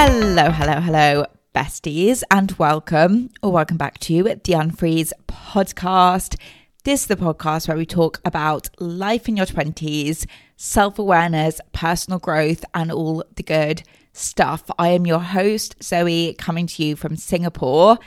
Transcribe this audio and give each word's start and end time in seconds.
Hello, 0.00 0.52
hello, 0.52 0.80
hello, 0.80 1.26
besties, 1.52 2.22
and 2.30 2.52
welcome 2.52 3.30
or 3.42 3.50
welcome 3.50 3.76
back 3.76 3.98
to 3.98 4.22
the 4.22 4.52
Unfreeze 4.52 5.12
podcast. 5.26 6.36
This 6.84 7.00
is 7.00 7.06
the 7.08 7.16
podcast 7.16 7.66
where 7.66 7.76
we 7.76 7.84
talk 7.84 8.20
about 8.24 8.70
life 8.78 9.28
in 9.28 9.36
your 9.36 9.46
20s, 9.46 10.24
self 10.56 11.00
awareness, 11.00 11.60
personal 11.72 12.20
growth, 12.20 12.64
and 12.74 12.92
all 12.92 13.24
the 13.34 13.42
good 13.42 13.82
stuff. 14.12 14.70
I 14.78 14.90
am 14.90 15.04
your 15.04 15.18
host, 15.18 15.74
Zoe, 15.82 16.32
coming 16.34 16.68
to 16.68 16.84
you 16.84 16.94
from 16.94 17.16
Singapore. 17.16 17.98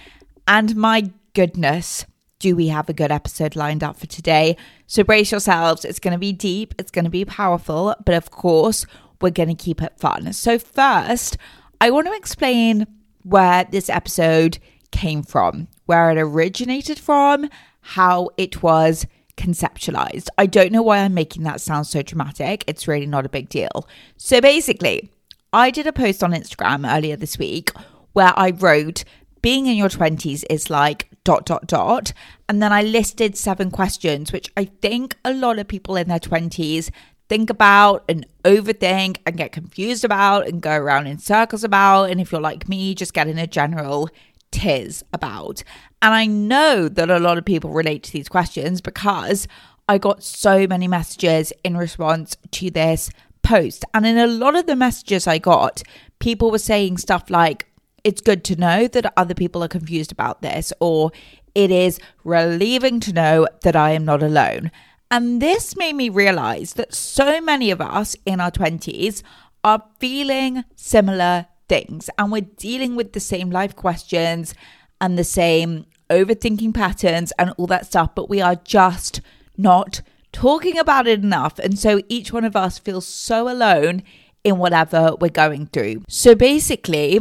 And 0.48 0.78
my 0.78 1.12
goodness, 1.34 2.06
do 2.40 2.56
we 2.56 2.70
have 2.70 2.88
a 2.88 2.94
good 2.94 3.12
episode 3.12 3.58
lined 3.58 3.84
up 3.84 3.98
for 3.98 4.08
today? 4.08 4.56
So 4.88 5.04
brace 5.04 5.32
yourselves. 5.32 5.84
It's 5.84 6.00
going 6.00 6.14
to 6.14 6.18
be 6.18 6.32
deep, 6.32 6.74
it's 6.80 6.90
going 6.90 7.04
to 7.04 7.12
be 7.12 7.26
powerful, 7.26 7.94
but 8.06 8.16
of 8.16 8.32
course, 8.32 8.86
we're 9.22 9.30
going 9.30 9.50
to 9.50 9.56
keep 9.56 9.82
it 9.82 10.00
fun. 10.00 10.34
So, 10.34 10.58
first, 10.58 11.38
I 11.82 11.90
want 11.90 12.06
to 12.06 12.14
explain 12.14 12.86
where 13.24 13.64
this 13.64 13.90
episode 13.90 14.60
came 14.92 15.24
from, 15.24 15.68
where 15.88 16.12
it 16.12 16.20
originated 16.20 17.00
from, 17.00 17.50
how 17.82 18.30
it 18.38 18.62
was 18.62 19.08
conceptualized. 19.36 20.28
I 20.38 20.46
don't 20.46 20.72
know 20.72 20.84
why 20.84 21.00
I'm 21.00 21.16
making 21.16 21.42
that 21.44 21.60
sound 21.60 21.88
so 21.88 22.04
dramatic. 22.04 22.64
It's 22.68 22.88
really 22.88 23.08
not 23.08 23.26
a 23.26 23.30
big 23.30 23.50
deal. 23.50 23.88
So, 24.16 24.40
basically, 24.40 25.10
I 25.54 25.72
did 25.72 25.88
a 25.88 25.92
post 25.92 26.24
on 26.24 26.34
Instagram 26.34 26.88
earlier 26.88 27.16
this 27.16 27.40
week 27.40 27.72
where 28.14 28.34
I 28.38 28.52
wrote, 28.52 29.04
being 29.42 29.66
in 29.66 29.76
your 29.76 29.90
20s 29.90 30.44
is 30.52 30.70
like 30.70 31.08
dot 31.24 31.46
dot 31.46 31.68
dot 31.68 32.14
and 32.50 32.64
then 32.64 32.74
i 32.74 32.82
listed 32.82 33.38
seven 33.38 33.70
questions 33.70 34.32
which 34.32 34.52
i 34.58 34.66
think 34.66 35.16
a 35.24 35.34
lot 35.34 35.60
of 35.60 35.68
people 35.68 35.96
in 35.96 36.08
their 36.08 36.20
20s 36.20 36.90
think 37.32 37.50
about 37.50 38.04
and 38.10 38.28
overthink 38.44 39.16
and 39.26 39.38
get 39.38 39.54
confused 39.54 40.04
about 40.04 40.46
and 40.46 40.62
go 40.62 40.76
around 40.76 41.08
in 41.08 41.18
circles 41.18 41.64
about. 41.64 42.10
And 42.10 42.20
if 42.20 42.30
you're 42.30 42.42
like 42.42 42.68
me 42.68 42.94
just 42.94 43.14
get 43.14 43.30
in 43.30 43.38
a 43.38 43.48
general 43.48 44.10
tiz 44.52 45.02
about. 45.14 45.64
And 46.02 46.14
i 46.14 46.26
know 46.26 46.90
that 46.90 47.10
a 47.10 47.20
lot 47.20 47.38
of 47.38 47.46
people 47.46 47.72
relate 47.72 48.04
to 48.04 48.12
these 48.12 48.28
questions 48.28 48.82
because 48.82 49.48
i 49.88 49.98
got 49.98 50.22
so 50.24 50.68
many 50.68 50.90
messages 50.90 51.54
in 51.64 51.78
response 51.78 52.36
to 52.52 52.70
this 52.70 53.10
post. 53.44 53.86
And 53.94 54.06
in 54.06 54.18
a 54.18 54.28
lot 54.28 54.58
of 54.58 54.66
the 54.66 54.76
messages 54.76 55.26
i 55.26 55.38
got 55.38 55.84
people 56.20 56.52
were 56.52 56.58
saying 56.58 56.98
stuff 56.98 57.30
like 57.30 57.66
it's 58.04 58.20
good 58.20 58.44
to 58.44 58.58
know 58.58 58.90
that 58.90 59.14
other 59.16 59.36
people 59.36 59.64
are 59.64 59.70
confused 59.70 60.12
about 60.12 60.42
this, 60.42 60.74
or 60.82 61.12
it 61.56 61.72
is 61.72 62.00
relieving 62.24 63.00
to 63.02 63.14
know 63.14 63.48
that 63.62 63.76
I 63.76 63.92
am 63.92 64.06
not 64.06 64.24
alone. 64.24 64.72
And 65.12 65.42
this 65.42 65.76
made 65.76 65.96
me 65.96 66.08
realize 66.08 66.74
that 66.74 66.96
so 66.96 67.42
many 67.42 67.70
of 67.70 67.82
us 67.82 68.16
in 68.26 68.40
our 68.40 68.50
20s 68.50 69.22
are 69.64 69.84
feeling 70.00 70.64
similar 70.78 71.48
things 71.68 72.10
and 72.18 72.32
we're 72.32 72.42
dealing 72.42 72.96
with 72.96 73.14
the 73.14 73.20
same 73.20 73.52
life 73.52 73.76
questions 73.76 74.56
and 75.02 75.18
the 75.18 75.24
same 75.24 75.86
overthinking 76.10 76.74
patterns 76.74 77.34
and 77.38 77.54
all 77.58 77.68
that 77.68 77.86
stuff, 77.86 78.16
but 78.16 78.30
we 78.30 78.42
are 78.42 78.56
just 78.56 79.20
not 79.58 80.02
talking 80.32 80.78
about 80.78 81.08
it 81.08 81.24
enough. 81.24 81.60
And 81.60 81.78
so 81.78 82.02
each 82.08 82.32
one 82.32 82.46
of 82.46 82.56
us 82.56 82.80
feels 82.80 83.06
so 83.06 83.50
alone 83.50 84.04
in 84.44 84.58
whatever 84.58 85.16
we're 85.20 85.30
going 85.30 85.68
through. 85.68 86.04
So 86.08 86.36
basically, 86.36 87.20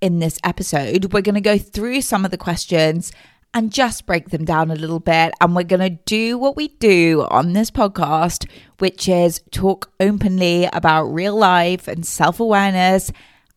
in 0.00 0.18
this 0.18 0.38
episode, 0.42 1.12
we're 1.12 1.22
going 1.22 1.34
to 1.36 1.40
go 1.40 1.58
through 1.58 2.02
some 2.02 2.24
of 2.24 2.30
the 2.30 2.38
questions 2.38 3.12
and 3.54 3.72
just 3.72 4.06
break 4.06 4.30
them 4.30 4.44
down 4.44 4.70
a 4.70 4.76
little 4.76 5.00
bit. 5.00 5.34
And 5.40 5.54
we're 5.54 5.62
going 5.64 5.80
to 5.80 6.02
do 6.04 6.38
what 6.38 6.56
we 6.56 6.68
do 6.68 7.26
on 7.30 7.52
this 7.52 7.70
podcast, 7.70 8.48
which 8.78 9.08
is 9.08 9.42
talk 9.50 9.92
openly 10.00 10.68
about 10.72 11.04
real 11.04 11.36
life 11.36 11.88
and 11.88 12.06
self 12.06 12.40
awareness 12.40 13.12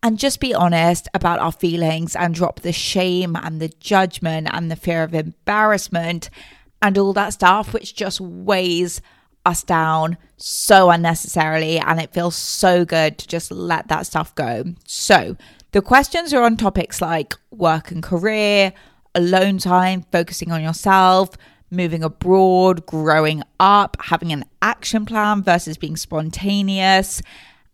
and 0.06 0.20
just 0.20 0.40
be 0.40 0.54
honest 0.54 1.08
about 1.16 1.40
our 1.40 1.52
feelings 1.52 2.16
and 2.16 2.36
drop 2.36 2.60
the 2.60 2.72
shame 2.72 3.36
and 3.36 3.60
the 3.60 3.70
judgment 3.80 4.48
and 4.52 4.70
the 4.70 4.76
fear 4.76 5.02
of 5.02 5.16
embarrassment 5.16 6.30
and 6.80 6.96
all 6.98 7.12
that 7.14 7.34
stuff, 7.34 7.74
which 7.74 7.96
just 7.96 8.22
weighs 8.22 9.02
us 9.48 9.64
down 9.64 10.18
so 10.38 10.92
unnecessarily. 10.92 11.80
And 11.80 12.00
it 12.00 12.14
feels 12.14 12.36
so 12.36 12.86
good 12.86 13.18
to 13.18 13.28
just 13.28 13.50
let 13.50 13.88
that 13.88 14.06
stuff 14.06 14.36
go. 14.36 14.66
So, 14.86 15.38
the 15.72 15.82
questions 15.82 16.34
are 16.36 16.44
on 16.44 16.56
topics 16.56 17.02
like 17.02 17.34
work 17.50 17.90
and 17.90 18.04
career, 18.04 18.74
alone 19.16 19.58
time, 19.58 20.06
focusing 20.12 20.52
on 20.52 20.62
yourself, 20.62 21.30
moving 21.72 22.04
abroad, 22.04 22.86
growing 22.86 23.44
up, 23.60 23.98
having 24.00 24.32
an 24.32 24.46
action 24.62 25.06
plan 25.06 25.42
versus 25.44 25.78
being 25.78 25.96
spontaneous. 25.96 27.22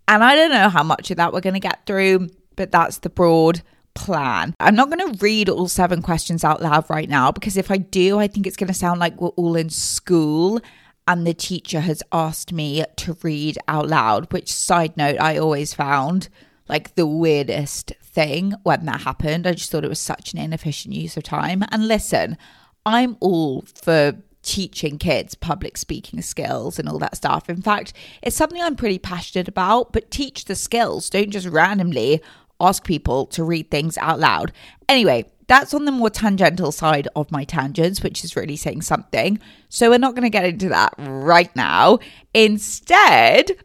And 0.07 0.23
I 0.23 0.35
don't 0.35 0.51
know 0.51 0.69
how 0.69 0.83
much 0.83 1.11
of 1.11 1.17
that 1.17 1.33
we're 1.33 1.41
going 1.41 1.53
to 1.53 1.59
get 1.59 1.85
through, 1.85 2.29
but 2.55 2.71
that's 2.71 2.99
the 2.99 3.09
broad 3.09 3.61
plan. 3.93 4.55
I'm 4.59 4.75
not 4.75 4.89
going 4.89 5.13
to 5.13 5.17
read 5.23 5.49
all 5.49 5.67
seven 5.67 6.01
questions 6.01 6.43
out 6.43 6.61
loud 6.61 6.89
right 6.89 7.09
now 7.09 7.31
because 7.31 7.57
if 7.57 7.71
I 7.71 7.77
do, 7.77 8.19
I 8.19 8.27
think 8.27 8.47
it's 8.47 8.57
going 8.57 8.67
to 8.67 8.73
sound 8.73 8.99
like 8.99 9.19
we're 9.19 9.29
all 9.29 9.55
in 9.55 9.69
school 9.69 10.61
and 11.07 11.25
the 11.25 11.33
teacher 11.33 11.81
has 11.81 12.03
asked 12.11 12.53
me 12.53 12.85
to 12.97 13.17
read 13.23 13.57
out 13.67 13.87
loud, 13.87 14.31
which, 14.31 14.51
side 14.51 14.95
note, 14.95 15.19
I 15.19 15.37
always 15.37 15.73
found 15.73 16.29
like 16.71 16.95
the 16.95 17.05
weirdest 17.05 17.91
thing 18.01 18.53
when 18.63 18.85
that 18.85 19.01
happened. 19.01 19.45
I 19.45 19.51
just 19.51 19.69
thought 19.71 19.83
it 19.83 19.89
was 19.89 19.99
such 19.99 20.33
an 20.33 20.39
inefficient 20.39 20.95
use 20.95 21.17
of 21.17 21.23
time. 21.23 21.63
And 21.69 21.87
listen, 21.87 22.37
I'm 22.85 23.17
all 23.19 23.65
for 23.75 24.13
teaching 24.41 24.97
kids 24.97 25.35
public 25.35 25.77
speaking 25.77 26.21
skills 26.21 26.79
and 26.79 26.87
all 26.87 26.97
that 26.99 27.17
stuff. 27.17 27.49
In 27.49 27.61
fact, 27.61 27.93
it's 28.23 28.37
something 28.37 28.61
I'm 28.61 28.77
pretty 28.77 28.97
passionate 28.97 29.49
about, 29.49 29.91
but 29.91 30.09
teach 30.09 30.45
the 30.45 30.55
skills. 30.55 31.09
Don't 31.09 31.29
just 31.29 31.47
randomly 31.47 32.21
ask 32.59 32.85
people 32.85 33.25
to 33.27 33.43
read 33.43 33.69
things 33.69 33.97
out 33.97 34.19
loud. 34.19 34.53
Anyway, 34.87 35.25
that's 35.47 35.73
on 35.73 35.83
the 35.83 35.91
more 35.91 36.09
tangential 36.09 36.71
side 36.71 37.09
of 37.17 37.31
my 37.31 37.43
tangents, 37.43 38.01
which 38.01 38.23
is 38.23 38.37
really 38.37 38.55
saying 38.55 38.83
something. 38.83 39.39
So 39.67 39.89
we're 39.89 39.99
not 39.99 40.15
going 40.15 40.23
to 40.23 40.29
get 40.29 40.45
into 40.45 40.69
that 40.69 40.93
right 40.97 41.53
now. 41.53 41.99
Instead, 42.33 43.57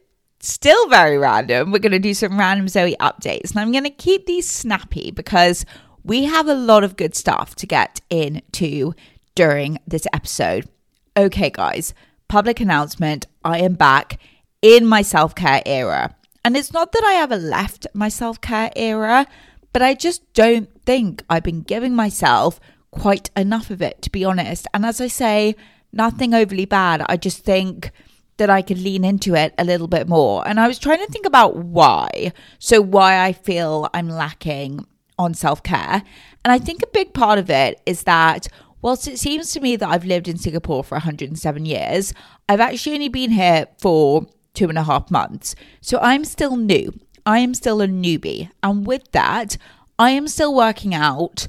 Still 0.46 0.88
very 0.88 1.18
random. 1.18 1.72
We're 1.72 1.80
going 1.80 1.90
to 1.90 1.98
do 1.98 2.14
some 2.14 2.38
random 2.38 2.68
Zoe 2.68 2.94
updates. 3.00 3.50
And 3.50 3.58
I'm 3.58 3.72
going 3.72 3.82
to 3.82 3.90
keep 3.90 4.26
these 4.26 4.48
snappy 4.48 5.10
because 5.10 5.66
we 6.04 6.26
have 6.26 6.46
a 6.46 6.54
lot 6.54 6.84
of 6.84 6.94
good 6.94 7.16
stuff 7.16 7.56
to 7.56 7.66
get 7.66 8.00
into 8.10 8.94
during 9.34 9.80
this 9.88 10.06
episode. 10.12 10.68
Okay, 11.16 11.50
guys, 11.50 11.94
public 12.28 12.60
announcement 12.60 13.26
I 13.44 13.58
am 13.58 13.74
back 13.74 14.20
in 14.62 14.86
my 14.86 15.02
self 15.02 15.34
care 15.34 15.62
era. 15.66 16.14
And 16.44 16.56
it's 16.56 16.72
not 16.72 16.92
that 16.92 17.02
I 17.04 17.20
ever 17.20 17.36
left 17.36 17.88
my 17.92 18.08
self 18.08 18.40
care 18.40 18.70
era, 18.76 19.26
but 19.72 19.82
I 19.82 19.94
just 19.94 20.32
don't 20.32 20.70
think 20.84 21.24
I've 21.28 21.42
been 21.42 21.62
giving 21.62 21.96
myself 21.96 22.60
quite 22.92 23.30
enough 23.36 23.70
of 23.70 23.82
it, 23.82 24.00
to 24.02 24.10
be 24.10 24.24
honest. 24.24 24.68
And 24.72 24.86
as 24.86 25.00
I 25.00 25.08
say, 25.08 25.56
nothing 25.92 26.34
overly 26.34 26.66
bad. 26.66 27.04
I 27.08 27.16
just 27.16 27.42
think 27.42 27.90
that 28.38 28.50
I 28.50 28.62
could 28.62 28.78
lean 28.78 29.04
into 29.04 29.34
it 29.34 29.54
a 29.58 29.64
little 29.64 29.88
bit 29.88 30.08
more. 30.08 30.46
And 30.46 30.60
I 30.60 30.68
was 30.68 30.78
trying 30.78 31.04
to 31.04 31.10
think 31.10 31.26
about 31.26 31.56
why. 31.56 32.32
So, 32.58 32.80
why 32.80 33.24
I 33.24 33.32
feel 33.32 33.88
I'm 33.94 34.08
lacking 34.08 34.86
on 35.18 35.34
self 35.34 35.62
care. 35.62 36.02
And 36.44 36.52
I 36.52 36.58
think 36.58 36.82
a 36.82 36.88
big 36.88 37.14
part 37.14 37.38
of 37.38 37.50
it 37.50 37.80
is 37.86 38.04
that 38.04 38.48
whilst 38.82 39.08
it 39.08 39.18
seems 39.18 39.52
to 39.52 39.60
me 39.60 39.76
that 39.76 39.88
I've 39.88 40.04
lived 40.04 40.28
in 40.28 40.36
Singapore 40.36 40.84
for 40.84 40.96
107 40.96 41.64
years, 41.64 42.12
I've 42.48 42.60
actually 42.60 42.94
only 42.94 43.08
been 43.08 43.30
here 43.30 43.66
for 43.78 44.26
two 44.54 44.68
and 44.68 44.78
a 44.78 44.84
half 44.84 45.10
months. 45.10 45.54
So, 45.80 45.98
I'm 46.00 46.24
still 46.24 46.56
new. 46.56 46.92
I 47.24 47.38
am 47.38 47.54
still 47.54 47.80
a 47.80 47.88
newbie. 47.88 48.50
And 48.62 48.86
with 48.86 49.10
that, 49.12 49.56
I 49.98 50.10
am 50.10 50.28
still 50.28 50.54
working 50.54 50.94
out 50.94 51.48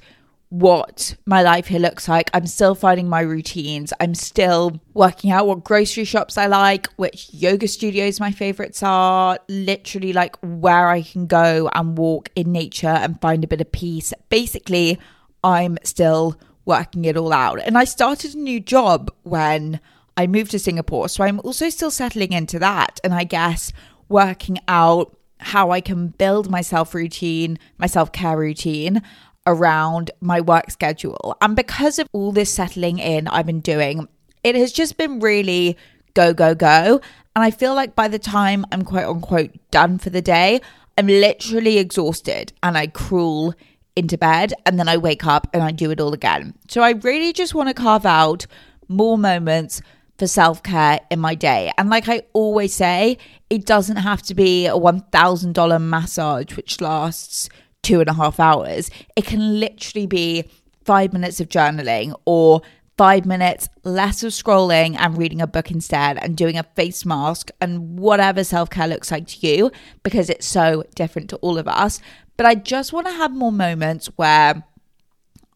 what 0.50 1.16
my 1.25 1.41
life 1.41 1.68
here 1.68 1.80
looks 1.80 2.08
like. 2.08 2.30
I'm 2.34 2.47
still 2.47 2.74
finding 2.74 3.09
my 3.09 3.22
routines. 3.22 3.91
I'm 4.00 4.16
still 4.16 4.80
working 4.94 5.31
out 5.31 5.47
what 5.47 5.63
grocery 5.63 6.06
shops 6.06 6.38
I 6.38 6.47
like, 6.47 6.88
which 6.96 7.34
yoga 7.34 7.67
studios 7.67 8.20
my 8.20 8.32
favorites 8.32 8.82
are, 8.82 9.40
literally 9.49 10.14
like 10.14 10.38
where 10.41 10.88
I 10.88 11.02
can 11.02 11.28
go 11.28 11.70
and 11.73 11.97
walk 11.97 12.29
in 12.35 12.52
nature 12.52 12.88
and 12.88 13.20
find 13.20 13.44
a 13.44 13.47
bit 13.47 13.61
of 13.61 13.72
peace. 13.72 14.14
Basically, 14.29 14.99
I'm 15.44 15.78
still 15.84 16.40
working 16.66 17.05
it 17.05 17.17
all 17.17 17.34
out. 17.34 17.59
And 17.59 17.78
I 17.78 17.84
started 17.84 18.35
a 18.35 18.40
new 18.40 18.59
job 18.59 19.11
when 19.23 19.82
I 20.16 20.28
moved 20.28 20.52
to 20.52 20.59
Singapore. 20.59 21.09
So 21.09 21.23
I'm 21.23 21.41
also 21.41 21.70
still 21.70 21.91
settling 21.91 22.32
into 22.32 22.58
that. 22.59 22.99
And 23.03 23.14
I 23.14 23.26
guess 23.26 23.73
working 24.08 24.59
out 24.67 25.16
how 25.40 25.72
I 25.72 25.82
can 25.82 26.08
build 26.08 26.49
my 26.49 26.61
self 26.61 26.96
routine, 26.96 27.59
my 27.78 27.88
self 27.88 28.11
care 28.11 28.38
routine 28.38 29.02
around 29.47 30.11
my 30.22 30.41
work 30.41 30.70
schedule. 30.70 31.35
And 31.41 31.55
because 31.55 31.97
of 31.97 32.08
all 32.11 32.32
this 32.32 32.53
settling 32.53 32.99
in 32.99 33.28
I've 33.28 33.47
been 33.47 33.61
doing, 33.61 34.08
it 34.44 34.55
has 34.55 34.72
just 34.72 34.97
been 34.97 35.20
really 35.20 35.78
go, 36.14 36.34
go, 36.34 36.53
go. 36.53 37.02
And 37.35 37.44
I 37.44 37.52
feel 37.52 37.73
like 37.73 37.96
by 37.96 38.08
the 38.08 38.20
time 38.20 38.66
I'm 38.72 38.84
quote 38.84 39.05
unquote 39.05 39.52
done 39.72 39.97
for 39.97 40.09
the 40.11 40.22
day, 40.22 40.61
I'm 40.97 41.08
literally 41.08 41.78
exhausted 41.78 42.53
and 42.61 42.78
I 42.78 42.88
crawl 42.88 43.53
into 43.96 44.17
bed 44.17 44.53
and 44.66 44.79
then 44.79 44.88
I 44.88 44.97
wake 44.97 45.26
up 45.26 45.47
and 45.53 45.64
I 45.64 45.72
do 45.72 45.90
it 45.91 45.99
all 45.99 46.14
again. 46.14 46.53
So 46.67 46.82
I 46.82 46.91
really 46.91 47.34
just 47.34 47.55
want 47.55 47.70
to 47.70 47.73
carve 47.73 48.05
out 48.05 48.46
more 48.88 49.17
moments 49.17 49.82
for 50.17 50.28
self 50.28 50.64
care 50.64 50.99
in 51.09 51.20
my 51.20 51.35
day. 51.35 51.72
And 51.78 51.90
like 51.90 52.09
I 52.09 52.23
always 52.34 52.73
say, 52.73 53.17
it 53.49 53.66
doesn't 53.66 53.97
have 53.97 54.22
to 54.23 54.35
be 54.35 54.66
a 54.66 54.73
$1,000 54.73 55.82
massage, 55.82 56.55
which 56.58 56.82
lasts 56.82 57.49
two 57.87 58.01
and 58.01 58.09
a 58.09 58.13
half 58.13 58.37
hours. 58.39 58.91
It 59.16 59.25
can 59.25 59.61
literally 59.61 60.07
be 60.07 60.43
five 60.84 61.13
minutes 61.13 61.39
of 61.39 61.47
journaling 61.47 62.13
or 62.25 62.61
five 62.97 63.25
minutes 63.25 63.69
less 63.84 64.23
of 64.23 64.31
scrolling 64.34 64.97
and 64.97 65.17
reading 65.17 65.41
a 65.41 65.47
book 65.47 65.72
instead 65.72 66.17
and 66.17 66.35
doing 66.35 66.57
a 66.57 66.63
face 66.63 67.05
mask 67.05 67.49
and 67.61 67.97
whatever 67.97 68.43
self 68.43 68.69
care 68.69 68.87
looks 68.87 69.09
like 69.09 69.28
to 69.28 69.47
you 69.47 69.72
because 70.03 70.29
it's 70.29 70.45
so 70.45 70.84
different 70.95 71.29
to 71.29 71.37
all 71.37 71.57
of 71.57 71.67
us. 71.67 72.01
But 72.35 72.45
I 72.45 72.55
just 72.55 72.91
want 72.91 73.07
to 73.07 73.13
have 73.13 73.31
more 73.31 73.53
moments 73.53 74.07
where 74.17 74.63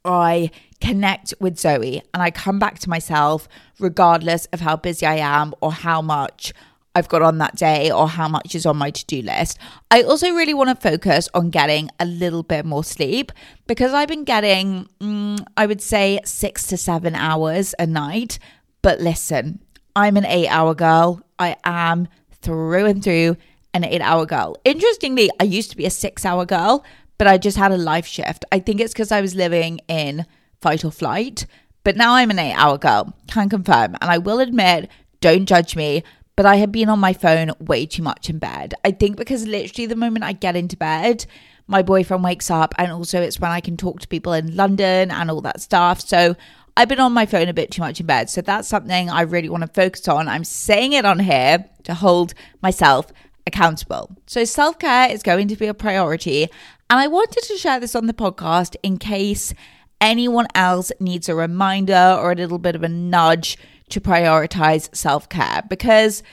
I 0.06 0.52
connect 0.80 1.34
with 1.40 1.60
Zoe 1.60 2.02
and 2.14 2.24
I 2.24 2.32
come 2.32 2.60
back 2.60 2.80
to 2.80 2.90
myself 2.90 3.50
regardless 3.78 4.46
of 4.48 4.62
how 4.62 4.78
busy 4.78 5.06
I 5.06 5.16
am 5.16 5.54
or 5.60 5.74
how 5.74 6.02
much 6.02 6.54
I've 6.94 7.08
got 7.08 7.22
on 7.22 7.38
that 7.38 7.56
day 7.56 7.90
or 7.90 8.08
how 8.10 8.28
much 8.28 8.54
is 8.54 8.66
on 8.66 8.78
my 8.78 8.92
to 8.92 9.06
do 9.06 9.22
list. 9.22 9.58
I 9.90 10.04
also 10.04 10.32
really 10.34 10.54
want 10.54 10.70
to 10.70 10.90
focus 10.90 11.30
on 11.34 11.50
getting 11.50 11.90
a 12.00 12.06
little 12.06 12.44
bit 12.44 12.66
more 12.66 12.84
sleep 12.84 13.32
because 13.66 13.94
I've 13.94 14.10
been 14.10 14.26
getting, 14.26 14.90
mm, 15.00 15.44
I 15.56 15.66
would 15.66 15.82
say, 15.82 16.20
six 16.26 16.68
to 16.68 16.78
seven 16.78 17.16
hours 17.16 17.74
a 17.80 17.88
night. 17.88 18.40
But 18.82 19.00
listen, 19.00 19.62
I'm 19.96 20.18
an 20.18 20.26
eight 20.26 20.50
hour 20.50 20.74
girl. 20.74 21.22
I 21.40 21.56
am 21.64 22.10
through 22.42 22.86
and 22.86 23.04
through 23.04 23.38
an 23.74 23.86
eight 23.86 24.02
hour 24.02 24.26
girl. 24.26 24.58
Interestingly, 24.66 25.30
I 25.40 25.46
used 25.46 25.72
to 25.72 25.78
be 25.78 25.86
a 25.86 25.90
six 25.90 26.26
hour 26.26 26.46
girl, 26.46 26.84
but 27.18 27.28
I 27.28 27.38
just 27.38 27.58
had 27.58 27.72
a 27.72 27.78
life 27.78 28.06
shift. 28.06 28.44
I 28.52 28.60
think 28.60 28.82
it's 28.82 28.94
because 28.94 29.14
I 29.14 29.22
was 29.22 29.34
living 29.34 29.80
in 29.88 30.26
fight 30.62 30.84
or 30.84 30.92
flight. 30.92 31.46
But 31.84 31.96
now 31.96 32.14
I'm 32.16 32.30
an 32.30 32.40
eight 32.40 32.54
hour 32.54 32.78
girl, 32.78 33.14
can 33.28 33.50
confirm. 33.50 33.96
And 34.02 34.12
I 34.12 34.18
will 34.18 34.40
admit, 34.40 34.90
don't 35.20 35.46
judge 35.46 35.76
me, 35.76 36.04
but 36.36 36.46
I 36.46 36.56
had 36.56 36.72
been 36.72 36.90
on 36.90 37.00
my 37.00 37.14
phone 37.14 37.52
way 37.60 37.86
too 37.86 38.04
much 38.04 38.30
in 38.30 38.40
bed. 38.40 38.74
I 38.84 38.92
think 38.92 39.18
because 39.18 39.48
literally 39.48 39.86
the 39.86 39.96
moment 39.96 40.24
I 40.24 40.34
get 40.34 40.56
into 40.56 40.78
bed, 40.78 41.26
my 41.68 41.82
boyfriend 41.82 42.24
wakes 42.24 42.50
up, 42.50 42.74
and 42.78 42.92
also 42.92 43.22
it's 43.22 43.40
when 43.40 43.52
I 43.52 43.62
can 43.62 43.78
talk 43.78 44.00
to 44.02 44.08
people 44.08 44.34
in 44.34 44.56
London 44.56 45.12
and 45.12 45.32
all 45.32 45.42
that 45.42 45.62
stuff. 45.62 46.02
So 46.02 46.36
I've 46.76 46.90
been 46.90 47.00
on 47.00 47.14
my 47.14 47.26
phone 47.26 47.48
a 47.48 47.54
bit 47.54 47.72
too 47.72 47.82
much 47.82 48.00
in 48.00 48.06
bed. 48.06 48.30
So 48.30 48.42
that's 48.42 48.68
something 48.68 49.10
I 49.10 49.22
really 49.22 49.50
want 49.50 49.62
to 49.62 49.68
focus 49.68 50.08
on. 50.08 50.28
I'm 50.28 50.44
saying 50.44 50.94
it 50.94 51.06
on 51.06 51.20
here 51.20 51.66
to 51.84 51.94
hold 51.94 52.34
myself 52.62 53.08
accountable. 53.46 54.16
So 54.28 54.44
self 54.46 54.80
care 54.80 55.10
is 55.10 55.24
going 55.24 55.48
to 55.50 55.56
be 55.56 55.68
a 55.68 55.74
priority. 55.74 56.44
And 56.90 57.00
I 57.00 57.08
wanted 57.08 57.44
to 57.44 57.58
share 57.58 57.80
this 57.80 57.96
on 57.96 58.08
the 58.08 58.14
podcast 58.14 58.76
in 58.84 58.98
case 58.98 59.54
anyone 60.00 60.48
else 60.56 60.92
needs 61.00 61.30
a 61.30 61.36
reminder 61.36 62.18
or 62.20 62.32
a 62.32 62.36
little 62.36 62.58
bit 62.58 62.76
of 62.76 62.84
a 62.84 62.90
nudge 62.90 63.58
to 63.92 64.02
prioritize 64.02 64.94
self 64.96 65.30
care 65.30 65.64
because 65.70 66.24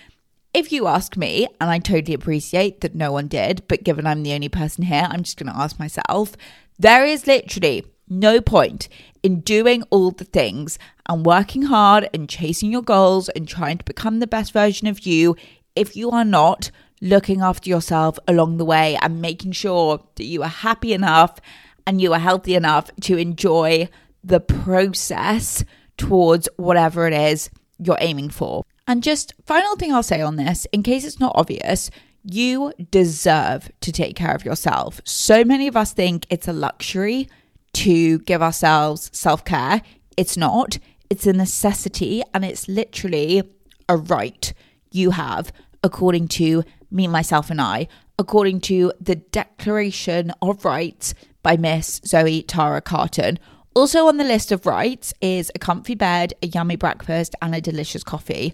if 0.54 0.72
you 0.72 0.86
ask 0.86 1.16
me, 1.16 1.46
and 1.60 1.70
I 1.70 1.78
totally 1.78 2.14
appreciate 2.14 2.80
that 2.80 2.94
no 2.94 3.12
one 3.12 3.28
did, 3.28 3.62
but 3.68 3.84
given 3.84 4.06
I'm 4.06 4.22
the 4.22 4.32
only 4.32 4.48
person 4.48 4.84
here, 4.84 5.06
I'm 5.08 5.22
just 5.22 5.36
going 5.36 5.52
to 5.52 5.58
ask 5.58 5.78
myself, 5.78 6.34
there 6.78 7.04
is 7.04 7.26
literally 7.26 7.84
no 8.08 8.40
point 8.40 8.88
in 9.22 9.40
doing 9.40 9.82
all 9.90 10.10
the 10.10 10.24
things 10.24 10.78
and 11.06 11.26
working 11.26 11.62
hard 11.62 12.08
and 12.14 12.28
chasing 12.28 12.72
your 12.72 12.82
goals 12.82 13.28
and 13.30 13.46
trying 13.46 13.78
to 13.78 13.84
become 13.84 14.20
the 14.20 14.26
best 14.26 14.52
version 14.52 14.88
of 14.88 15.00
you 15.00 15.36
if 15.76 15.94
you 15.94 16.10
are 16.10 16.24
not 16.24 16.70
looking 17.00 17.40
after 17.40 17.68
yourself 17.68 18.18
along 18.26 18.56
the 18.56 18.64
way 18.64 18.98
and 19.02 19.20
making 19.20 19.52
sure 19.52 20.02
that 20.16 20.24
you 20.24 20.42
are 20.42 20.48
happy 20.48 20.92
enough 20.92 21.38
and 21.86 22.00
you 22.00 22.12
are 22.12 22.18
healthy 22.18 22.54
enough 22.54 22.90
to 23.00 23.16
enjoy 23.16 23.88
the 24.24 24.40
process 24.40 25.64
towards 25.98 26.48
whatever 26.56 27.06
it 27.06 27.12
is 27.12 27.50
you're 27.78 27.98
aiming 28.00 28.30
for. 28.30 28.64
And 28.86 29.02
just 29.02 29.34
final 29.44 29.76
thing 29.76 29.92
I'll 29.92 30.02
say 30.02 30.22
on 30.22 30.36
this, 30.36 30.66
in 30.72 30.82
case 30.82 31.04
it's 31.04 31.20
not 31.20 31.32
obvious, 31.34 31.90
you 32.24 32.72
deserve 32.90 33.70
to 33.82 33.92
take 33.92 34.16
care 34.16 34.34
of 34.34 34.44
yourself. 34.44 35.00
So 35.04 35.44
many 35.44 35.68
of 35.68 35.76
us 35.76 35.92
think 35.92 36.26
it's 36.30 36.48
a 36.48 36.52
luxury 36.52 37.28
to 37.74 38.18
give 38.20 38.42
ourselves 38.42 39.10
self 39.12 39.44
care. 39.44 39.82
It's 40.16 40.36
not, 40.36 40.78
it's 41.10 41.26
a 41.26 41.32
necessity, 41.32 42.22
and 42.32 42.44
it's 42.44 42.66
literally 42.68 43.42
a 43.88 43.96
right 43.96 44.52
you 44.90 45.10
have 45.10 45.52
according 45.82 46.28
to 46.28 46.64
me, 46.90 47.06
myself, 47.06 47.50
and 47.50 47.60
I, 47.60 47.88
according 48.18 48.60
to 48.62 48.92
the 49.00 49.16
Declaration 49.16 50.32
of 50.42 50.64
Rights 50.64 51.14
by 51.42 51.56
Miss 51.56 52.00
Zoe 52.04 52.42
Tara 52.42 52.80
Carton. 52.80 53.38
Also 53.78 54.08
on 54.08 54.16
the 54.16 54.24
list 54.24 54.50
of 54.50 54.66
rights 54.66 55.14
is 55.20 55.52
a 55.54 55.58
comfy 55.60 55.94
bed, 55.94 56.34
a 56.42 56.48
yummy 56.48 56.74
breakfast, 56.74 57.36
and 57.40 57.54
a 57.54 57.60
delicious 57.60 58.02
coffee. 58.02 58.52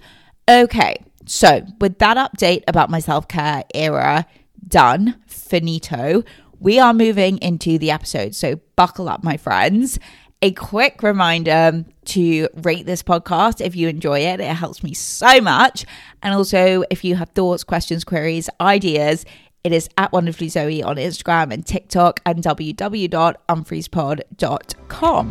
Okay, 0.51 1.03
so 1.25 1.63
with 1.81 1.99
that 2.01 2.19
update 2.19 2.63
about 2.69 2.91
my 2.91 2.99
self 2.99 3.27
care 3.27 3.65
era 3.75 4.27
done, 4.69 5.19
finito, 5.27 6.25
we 6.61 6.79
are 6.79 6.93
moving 6.93 7.39
into 7.39 7.79
the 7.79 7.91
episode. 7.91 8.35
So 8.35 8.61
buckle 8.77 9.09
up, 9.09 9.25
my 9.25 9.39
friends. 9.39 9.99
A 10.43 10.53
quick 10.53 11.03
reminder 11.03 11.87
to 12.05 12.49
rate 12.57 12.85
this 12.85 13.03
podcast 13.03 13.65
if 13.65 13.75
you 13.75 13.89
enjoy 13.89 14.19
it. 14.19 14.41
It 14.41 14.55
helps 14.55 14.83
me 14.83 14.93
so 14.93 15.41
much. 15.41 15.87
And 16.23 16.35
also, 16.35 16.85
if 16.91 17.03
you 17.03 17.17
have 17.17 17.31
thoughts, 17.31 17.65
questions, 17.65 18.05
queries, 18.05 18.51
ideas, 18.61 19.25
it 19.65 19.73
is 19.73 19.89
at 19.97 20.13
Wonderfully 20.13 20.51
Zoe 20.51 20.83
on 20.83 20.97
Instagram 20.97 21.51
and 21.53 21.67
TikTok 21.67 22.21
and 22.27 22.45
www.unfreezepod.com. 22.45 25.31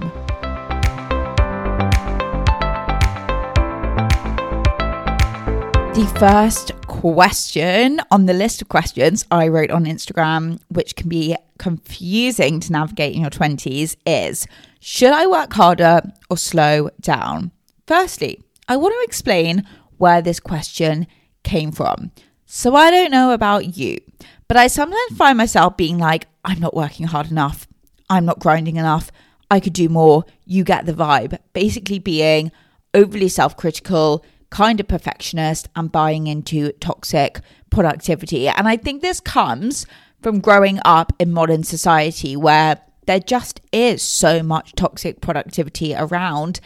The 5.93 6.07
first 6.17 6.71
question 6.87 8.01
on 8.09 8.25
the 8.25 8.33
list 8.33 8.63
of 8.63 8.69
questions 8.69 9.27
I 9.29 9.47
wrote 9.47 9.69
on 9.69 9.85
Instagram, 9.85 10.59
which 10.69 10.95
can 10.95 11.07
be 11.07 11.35
confusing 11.59 12.59
to 12.61 12.71
navigate 12.71 13.13
in 13.13 13.21
your 13.21 13.29
20s, 13.29 13.95
is 14.07 14.47
Should 14.79 15.11
I 15.11 15.27
work 15.27 15.53
harder 15.53 16.01
or 16.31 16.37
slow 16.37 16.89
down? 16.99 17.51
Firstly, 17.85 18.41
I 18.67 18.77
want 18.77 18.95
to 18.95 19.03
explain 19.03 19.67
where 19.97 20.23
this 20.23 20.39
question 20.39 21.05
came 21.43 21.71
from. 21.71 22.09
So 22.47 22.75
I 22.75 22.89
don't 22.89 23.11
know 23.11 23.31
about 23.31 23.77
you, 23.77 23.99
but 24.53 24.59
I 24.59 24.67
sometimes 24.67 25.17
find 25.17 25.35
myself 25.35 25.77
being 25.77 25.97
like, 25.97 26.27
I'm 26.45 26.59
not 26.59 26.75
working 26.75 27.07
hard 27.07 27.31
enough. 27.31 27.67
I'm 28.07 28.25
not 28.25 28.39
grinding 28.39 28.75
enough. 28.75 29.11
I 29.49 29.59
could 29.59 29.73
do 29.73 29.89
more. 29.89 30.25
You 30.45 30.63
get 30.63 30.85
the 30.85 30.93
vibe. 30.93 31.39
Basically, 31.53 31.97
being 31.97 32.51
overly 32.93 33.29
self 33.29 33.57
critical, 33.57 34.23
kind 34.51 34.79
of 34.79 34.87
perfectionist, 34.87 35.69
and 35.75 35.91
buying 35.91 36.27
into 36.27 36.71
toxic 36.73 37.41
productivity. 37.71 38.47
And 38.47 38.67
I 38.67 38.77
think 38.77 39.01
this 39.01 39.19
comes 39.19 39.87
from 40.21 40.39
growing 40.39 40.79
up 40.85 41.13
in 41.17 41.33
modern 41.33 41.63
society 41.63 42.35
where 42.35 42.79
there 43.07 43.21
just 43.21 43.59
is 43.71 44.03
so 44.03 44.43
much 44.43 44.73
toxic 44.73 45.19
productivity 45.19 45.95
around. 45.95 46.59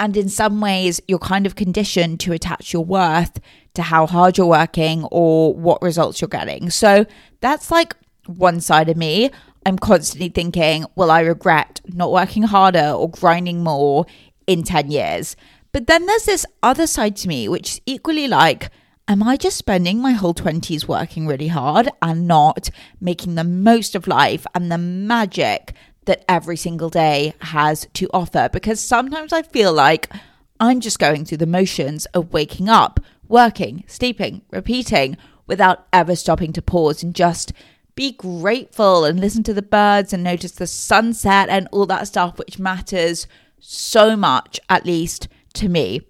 And 0.00 0.16
in 0.16 0.28
some 0.28 0.60
ways, 0.60 1.00
you're 1.06 1.20
kind 1.20 1.46
of 1.46 1.54
conditioned 1.54 2.18
to 2.20 2.32
attach 2.32 2.72
your 2.72 2.84
worth 2.84 3.38
to 3.74 3.82
how 3.82 4.06
hard 4.06 4.36
you're 4.38 4.46
working 4.46 5.04
or 5.10 5.54
what 5.54 5.82
results 5.82 6.20
you're 6.20 6.28
getting. 6.28 6.70
So 6.70 7.06
that's 7.40 7.70
like 7.70 7.94
one 8.26 8.60
side 8.60 8.88
of 8.88 8.96
me. 8.96 9.30
I'm 9.66 9.78
constantly 9.78 10.28
thinking, 10.28 10.86
will 10.96 11.10
I 11.10 11.20
regret 11.20 11.80
not 11.86 12.12
working 12.12 12.44
harder 12.44 12.90
or 12.90 13.10
grinding 13.10 13.62
more 13.62 14.06
in 14.46 14.62
10 14.62 14.90
years? 14.90 15.36
But 15.72 15.86
then 15.86 16.06
there's 16.06 16.24
this 16.24 16.46
other 16.62 16.86
side 16.86 17.16
to 17.16 17.28
me, 17.28 17.48
which 17.48 17.72
is 17.74 17.80
equally 17.86 18.26
like, 18.26 18.70
am 19.06 19.22
I 19.22 19.36
just 19.36 19.56
spending 19.56 20.00
my 20.00 20.12
whole 20.12 20.34
20s 20.34 20.88
working 20.88 21.26
really 21.26 21.48
hard 21.48 21.88
and 22.00 22.26
not 22.26 22.70
making 23.00 23.34
the 23.34 23.44
most 23.44 23.94
of 23.94 24.06
life 24.08 24.46
and 24.54 24.70
the 24.70 24.78
magic 24.78 25.74
that 26.06 26.24
every 26.28 26.56
single 26.56 26.88
day 26.88 27.34
has 27.40 27.86
to 27.94 28.08
offer? 28.12 28.48
Because 28.52 28.80
sometimes 28.80 29.32
I 29.32 29.42
feel 29.42 29.72
like 29.72 30.10
I'm 30.58 30.80
just 30.80 30.98
going 30.98 31.24
through 31.24 31.38
the 31.38 31.46
motions 31.46 32.06
of 32.06 32.32
waking 32.32 32.68
up, 32.68 33.00
working, 33.30 33.84
sleeping, 33.86 34.42
repeating 34.50 35.16
without 35.46 35.86
ever 35.92 36.14
stopping 36.14 36.52
to 36.52 36.60
pause 36.60 37.02
and 37.02 37.14
just 37.14 37.52
be 37.94 38.12
grateful 38.12 39.04
and 39.04 39.20
listen 39.20 39.42
to 39.44 39.54
the 39.54 39.62
birds 39.62 40.12
and 40.12 40.22
notice 40.22 40.52
the 40.52 40.66
sunset 40.66 41.48
and 41.48 41.68
all 41.72 41.86
that 41.86 42.06
stuff, 42.06 42.38
which 42.38 42.58
matters 42.58 43.26
so 43.58 44.16
much, 44.16 44.60
at 44.68 44.86
least 44.86 45.28
to 45.54 45.68
me. 45.68 46.00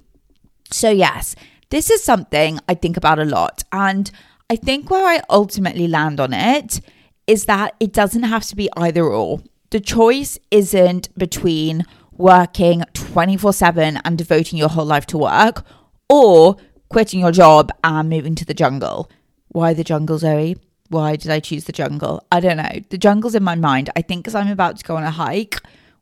So, 0.70 0.90
yes, 0.90 1.34
this 1.70 1.90
is 1.90 2.02
something 2.02 2.58
I 2.68 2.74
think 2.74 2.96
about 2.96 3.18
a 3.18 3.24
lot. 3.24 3.64
And 3.72 4.10
I 4.48 4.56
think 4.56 4.90
where 4.90 5.06
I 5.06 5.22
ultimately 5.28 5.88
land 5.88 6.20
on 6.20 6.32
it 6.32 6.80
is 7.26 7.44
that 7.46 7.74
it 7.80 7.92
doesn't 7.92 8.24
have 8.24 8.44
to 8.46 8.56
be 8.56 8.68
either 8.76 9.04
or. 9.04 9.42
The 9.70 9.80
choice 9.80 10.38
isn't 10.50 11.16
between 11.16 11.84
working 12.12 12.82
24 12.92 13.52
7 13.52 14.00
and 14.04 14.18
devoting 14.18 14.58
your 14.58 14.68
whole 14.68 14.84
life 14.84 15.06
to 15.06 15.18
work 15.18 15.64
or 16.08 16.56
quitting 16.90 17.20
your 17.20 17.32
job 17.32 17.70
and 17.84 18.10
moving 18.10 18.34
to 18.34 18.44
the 18.44 18.52
jungle. 18.52 19.08
Why 19.48 19.72
the 19.72 19.84
jungle, 19.84 20.18
Zoe? 20.18 20.56
Why 20.88 21.14
did 21.14 21.30
I 21.30 21.38
choose 21.38 21.64
the 21.64 21.72
jungle? 21.72 22.26
I 22.32 22.40
don't 22.40 22.56
know. 22.56 22.80
The 22.90 22.98
jungle's 22.98 23.36
in 23.36 23.44
my 23.44 23.54
mind. 23.54 23.90
I 23.94 24.02
think 24.02 24.24
because 24.24 24.34
I'm 24.34 24.48
about 24.48 24.76
to 24.78 24.84
go 24.84 24.96
on 24.96 25.04
a 25.04 25.10
hike, 25.10 25.56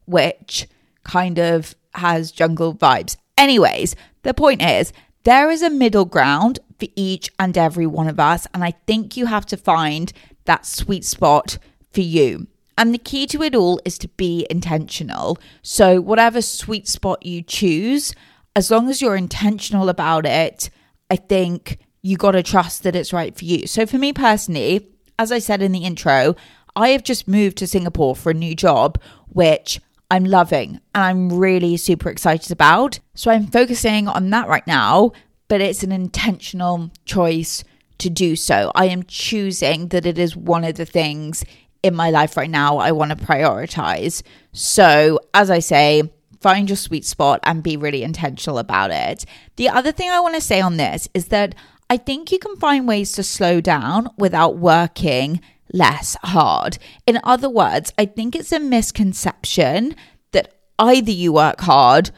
which 0.07 0.67
kind 1.05 1.39
of 1.39 1.75
has 1.95 2.33
jungle 2.33 2.75
vibes. 2.75 3.17
Anyways, 3.37 3.95
the 4.23 4.33
point 4.33 4.63
is, 4.63 4.93
there 5.25 5.51
is 5.51 5.63
a 5.63 5.69
middle 5.69 6.07
ground 6.07 6.59
for 6.81 6.89
each 6.97 7.31
and 7.39 7.57
every 7.59 7.87
one 7.87 8.09
of 8.09 8.19
us. 8.19 8.47
And 8.55 8.65
I 8.65 8.73
think 8.87 9.15
you 9.15 9.27
have 9.27 9.45
to 9.47 9.59
find 9.59 10.11
that 10.47 10.65
sweet 10.65 11.05
spot 11.05 11.59
for 11.93 12.01
you. 12.01 12.47
And 12.79 12.95
the 12.95 12.99
key 12.99 13.27
to 13.27 13.43
it 13.43 13.55
all 13.55 13.79
is 13.85 13.99
to 13.99 14.09
be 14.09 14.47
intentional. 14.49 15.37
So, 15.63 16.01
whatever 16.01 16.41
sweet 16.41 16.89
spot 16.89 17.27
you 17.27 17.43
choose, 17.43 18.15
as 18.57 18.71
long 18.71 18.89
as 18.89 19.03
you're 19.03 19.17
intentional 19.17 19.89
about 19.89 20.25
it, 20.25 20.71
I 21.11 21.17
think 21.17 21.79
you 22.03 22.17
got 22.17 22.33
to 22.33 22.43
trust 22.43 22.83
that 22.83 22.97
it's 22.97 23.13
right 23.13 23.37
for 23.37 23.45
you. 23.45 23.67
So, 23.67 23.87
for 23.87 23.99
me 23.99 24.13
personally, 24.13 24.89
as 25.19 25.33
I 25.33 25.39
said 25.39 25.63
in 25.63 25.73
the 25.73 25.85
intro, 25.85 26.37
I 26.77 26.91
have 26.91 27.03
just 27.03 27.27
moved 27.27 27.57
to 27.59 27.67
Singapore 27.67 28.15
for 28.15 28.31
a 28.31 28.35
new 28.35 28.55
job, 28.55 29.01
which 29.29 29.81
I'm 30.11 30.25
loving 30.25 30.81
and 30.95 31.05
I'm 31.05 31.39
really 31.39 31.77
super 31.77 32.09
excited 32.09 32.53
about. 32.53 33.01
So, 33.15 33.31
I'm 33.31 33.47
focusing 33.47 34.09
on 34.09 34.31
that 34.31 34.49
right 34.49 34.67
now, 34.67 35.13
but 35.49 35.61
it's 35.61 35.83
an 35.83 35.93
intentional 35.93 36.91
choice 37.05 37.65
to 37.99 38.09
do 38.09 38.37
so. 38.37 38.71
I 38.75 38.87
am 38.87 39.03
choosing 39.05 39.89
that 39.89 40.07
it 40.07 40.19
is 40.19 40.37
one 40.37 40.65
of 40.65 40.77
the 40.77 40.87
things 40.87 41.45
in 41.83 41.95
my 41.95 42.11
life 42.11 42.37
right 42.37 42.51
now 42.51 42.79
I 42.79 42.93
want 42.93 43.11
to 43.11 43.25
prioritize. 43.25 44.23
So, 44.53 45.19
as 45.35 45.51
I 45.51 45.59
say, 45.59 46.11
find 46.41 46.69
your 46.69 46.77
sweet 46.77 47.05
spot 47.05 47.41
and 47.43 47.63
be 47.63 47.77
really 47.77 48.03
intentional 48.03 48.59
about 48.59 48.91
it. 48.91 49.25
The 49.57 49.69
other 49.69 49.93
thing 49.93 50.11
I 50.11 50.21
want 50.21 50.35
to 50.35 50.41
say 50.41 50.61
on 50.61 50.77
this 50.77 51.09
is 51.15 51.27
that 51.27 51.55
I 51.91 51.97
think 51.97 52.31
you 52.31 52.39
can 52.39 52.57
find 52.57 52.87
ways 52.87 53.13
to 53.13 53.23
slow 53.23 53.61
down 53.61 54.11
without 54.19 54.57
working 54.59 55.41
less 55.73 56.17
hard. 56.23 56.79
In 57.07 57.19
other 57.25 57.49
words, 57.49 57.93
I 57.99 58.07
think 58.07 58.35
it's 58.35 58.53
a 58.53 58.61
misconception 58.61 59.95
that 60.33 60.55
either 60.79 61.11
you 61.11 61.33
work 61.33 61.61
hard 61.61 62.11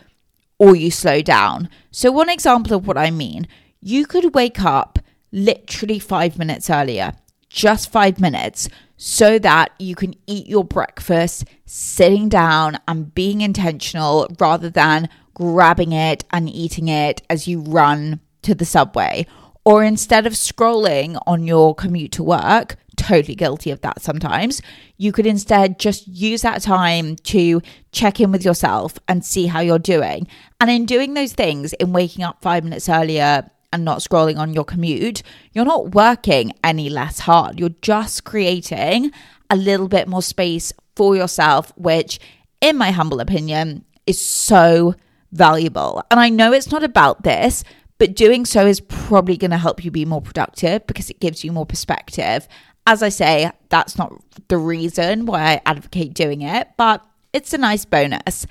or 0.58 0.76
you 0.76 0.90
slow 0.90 1.22
down. 1.22 1.68
So, 1.90 2.10
one 2.10 2.28
example 2.28 2.76
of 2.76 2.86
what 2.86 2.98
I 2.98 3.10
mean 3.10 3.46
you 3.80 4.06
could 4.06 4.34
wake 4.34 4.60
up 4.62 4.98
literally 5.32 5.98
five 5.98 6.38
minutes 6.38 6.68
earlier, 6.68 7.14
just 7.50 7.92
five 7.92 8.18
minutes 8.20 8.68
so 8.96 9.38
that 9.38 9.72
you 9.78 9.94
can 9.94 10.14
eat 10.26 10.46
your 10.46 10.64
breakfast 10.64 11.44
sitting 11.66 12.28
down 12.28 12.78
and 12.88 13.14
being 13.14 13.40
intentional 13.42 14.26
rather 14.38 14.70
than 14.70 15.08
grabbing 15.34 15.92
it 15.92 16.24
and 16.30 16.48
eating 16.48 16.88
it 16.88 17.22
as 17.28 17.46
you 17.48 17.60
run 17.60 18.20
to 18.42 18.54
the 18.54 18.64
subway. 18.64 19.26
Or 19.64 19.84
instead 19.84 20.26
of 20.26 20.32
scrolling 20.32 21.20
on 21.26 21.46
your 21.46 21.74
commute 21.74 22.12
to 22.12 22.22
work, 22.22 22.76
totally 22.96 23.34
guilty 23.34 23.70
of 23.70 23.80
that 23.80 24.00
sometimes, 24.00 24.60
you 24.96 25.12
could 25.12 25.26
instead 25.26 25.78
just 25.78 26.06
use 26.06 26.42
that 26.42 26.62
time 26.62 27.16
to 27.16 27.60
check 27.92 28.20
in 28.20 28.32
with 28.32 28.44
yourself 28.44 28.98
and 29.08 29.24
see 29.24 29.46
how 29.46 29.60
you're 29.60 29.78
doing. 29.78 30.26
And 30.60 30.70
in 30.70 30.86
doing 30.86 31.14
those 31.14 31.32
things, 31.32 31.72
in 31.74 31.92
waking 31.92 32.24
up 32.24 32.42
five 32.42 32.64
minutes 32.64 32.88
earlier, 32.88 33.50
and 33.72 33.84
not 33.84 34.00
scrolling 34.00 34.38
on 34.38 34.52
your 34.52 34.64
commute, 34.64 35.22
you're 35.52 35.64
not 35.64 35.94
working 35.94 36.52
any 36.64 36.88
less 36.88 37.20
hard. 37.20 37.58
You're 37.58 37.74
just 37.82 38.24
creating 38.24 39.12
a 39.48 39.56
little 39.56 39.88
bit 39.88 40.08
more 40.08 40.22
space 40.22 40.72
for 40.96 41.16
yourself, 41.16 41.72
which, 41.76 42.18
in 42.60 42.76
my 42.76 42.90
humble 42.90 43.20
opinion, 43.20 43.84
is 44.06 44.20
so 44.20 44.94
valuable. 45.32 46.02
And 46.10 46.18
I 46.18 46.28
know 46.28 46.52
it's 46.52 46.70
not 46.70 46.82
about 46.82 47.22
this, 47.22 47.64
but 47.98 48.14
doing 48.14 48.44
so 48.44 48.66
is 48.66 48.80
probably 48.80 49.36
going 49.36 49.50
to 49.50 49.58
help 49.58 49.84
you 49.84 49.90
be 49.90 50.04
more 50.04 50.22
productive 50.22 50.86
because 50.86 51.10
it 51.10 51.20
gives 51.20 51.44
you 51.44 51.52
more 51.52 51.66
perspective. 51.66 52.48
As 52.86 53.02
I 53.02 53.10
say, 53.10 53.50
that's 53.68 53.98
not 53.98 54.12
the 54.48 54.56
reason 54.56 55.26
why 55.26 55.42
I 55.42 55.62
advocate 55.66 56.14
doing 56.14 56.42
it, 56.42 56.68
but 56.76 57.04
it's 57.32 57.52
a 57.52 57.58
nice 57.58 57.84
bonus. 57.84 58.46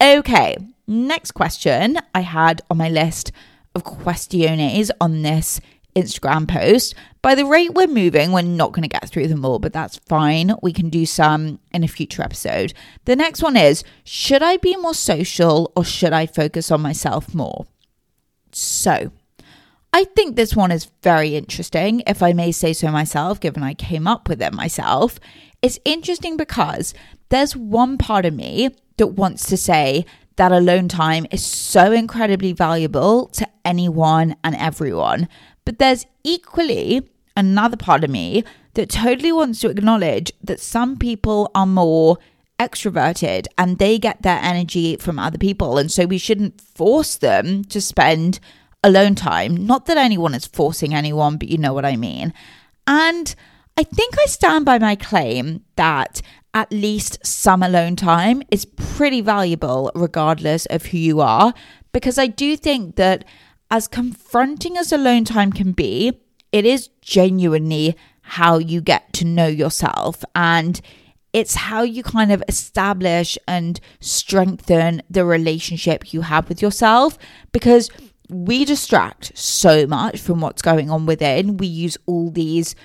Okay, 0.00 0.56
next 0.86 1.32
question 1.32 1.98
I 2.14 2.20
had 2.20 2.62
on 2.70 2.78
my 2.78 2.88
list 2.88 3.32
of 3.74 3.84
questionnaires 3.84 4.90
on 5.00 5.22
this 5.22 5.60
Instagram 5.94 6.48
post. 6.48 6.94
By 7.22 7.34
the 7.34 7.46
rate 7.46 7.74
we're 7.74 7.86
moving, 7.86 8.32
we're 8.32 8.42
not 8.42 8.72
going 8.72 8.82
to 8.82 8.88
get 8.88 9.08
through 9.08 9.28
them 9.28 9.44
all, 9.44 9.58
but 9.58 9.72
that's 9.72 9.98
fine. 9.98 10.52
We 10.62 10.72
can 10.72 10.90
do 10.90 11.06
some 11.06 11.60
in 11.72 11.84
a 11.84 11.88
future 11.88 12.22
episode. 12.22 12.74
The 13.04 13.16
next 13.16 13.42
one 13.42 13.56
is 13.56 13.84
Should 14.04 14.42
I 14.42 14.56
be 14.56 14.76
more 14.76 14.94
social 14.94 15.72
or 15.76 15.84
should 15.84 16.12
I 16.12 16.26
focus 16.26 16.70
on 16.70 16.82
myself 16.82 17.34
more? 17.34 17.66
So, 18.52 19.10
I 19.92 20.04
think 20.04 20.34
this 20.34 20.56
one 20.56 20.72
is 20.72 20.90
very 21.02 21.36
interesting, 21.36 22.02
if 22.06 22.22
I 22.22 22.32
may 22.32 22.50
say 22.50 22.72
so 22.72 22.90
myself, 22.90 23.38
given 23.38 23.62
I 23.62 23.74
came 23.74 24.08
up 24.08 24.28
with 24.28 24.42
it 24.42 24.52
myself. 24.52 25.20
It's 25.62 25.78
interesting 25.84 26.36
because 26.36 26.94
there's 27.28 27.56
one 27.56 27.96
part 27.96 28.26
of 28.26 28.34
me 28.34 28.70
that 28.96 29.08
wants 29.08 29.46
to 29.46 29.56
say 29.56 30.04
that 30.36 30.52
alone 30.52 30.88
time 30.88 31.26
is 31.30 31.44
so 31.44 31.92
incredibly 31.92 32.52
valuable 32.52 33.26
to 33.28 33.48
anyone 33.64 34.36
and 34.42 34.56
everyone. 34.56 35.28
But 35.64 35.78
there's 35.78 36.06
equally 36.22 37.08
another 37.36 37.76
part 37.76 38.04
of 38.04 38.10
me 38.10 38.44
that 38.74 38.88
totally 38.88 39.32
wants 39.32 39.60
to 39.60 39.70
acknowledge 39.70 40.32
that 40.42 40.60
some 40.60 40.96
people 40.96 41.50
are 41.54 41.66
more 41.66 42.18
extroverted 42.58 43.46
and 43.58 43.78
they 43.78 43.98
get 43.98 44.22
their 44.22 44.38
energy 44.42 44.96
from 44.96 45.18
other 45.18 45.38
people. 45.38 45.78
And 45.78 45.90
so 45.90 46.06
we 46.06 46.18
shouldn't 46.18 46.60
force 46.60 47.16
them 47.16 47.64
to 47.64 47.80
spend 47.80 48.40
alone 48.82 49.14
time. 49.14 49.56
Not 49.66 49.86
that 49.86 49.96
anyone 49.96 50.34
is 50.34 50.46
forcing 50.46 50.94
anyone, 50.94 51.36
but 51.36 51.48
you 51.48 51.58
know 51.58 51.72
what 51.72 51.84
I 51.84 51.96
mean. 51.96 52.32
And 52.86 53.34
I 53.76 53.82
think 53.82 54.16
I 54.18 54.26
stand 54.26 54.64
by 54.64 54.78
my 54.78 54.94
claim 54.94 55.64
that 55.76 56.20
at 56.54 56.72
least 56.72 57.18
some 57.26 57.62
alone 57.62 57.96
time 57.96 58.42
is 58.50 58.64
pretty 58.64 59.20
valuable, 59.20 59.90
regardless 59.94 60.66
of 60.66 60.86
who 60.86 60.98
you 60.98 61.20
are, 61.20 61.52
because 61.92 62.16
I 62.16 62.28
do 62.28 62.56
think 62.56 62.96
that 62.96 63.24
as 63.70 63.88
confronting 63.88 64.76
as 64.78 64.92
alone 64.92 65.24
time 65.24 65.52
can 65.52 65.72
be, 65.72 66.20
it 66.52 66.64
is 66.64 66.88
genuinely 67.02 67.96
how 68.22 68.58
you 68.58 68.80
get 68.80 69.12
to 69.14 69.24
know 69.24 69.48
yourself. 69.48 70.24
And 70.34 70.80
it's 71.32 71.56
how 71.56 71.82
you 71.82 72.04
kind 72.04 72.30
of 72.30 72.42
establish 72.48 73.36
and 73.48 73.80
strengthen 73.98 75.02
the 75.10 75.24
relationship 75.24 76.12
you 76.12 76.20
have 76.20 76.48
with 76.48 76.62
yourself. 76.62 77.18
Because 77.50 77.90
we 78.28 78.64
distract 78.64 79.36
so 79.36 79.86
much 79.86 80.20
from 80.20 80.40
what's 80.40 80.62
going 80.62 80.90
on 80.90 81.06
within. 81.06 81.56
We 81.56 81.66
use 81.66 81.98
all 82.06 82.30
these 82.30 82.76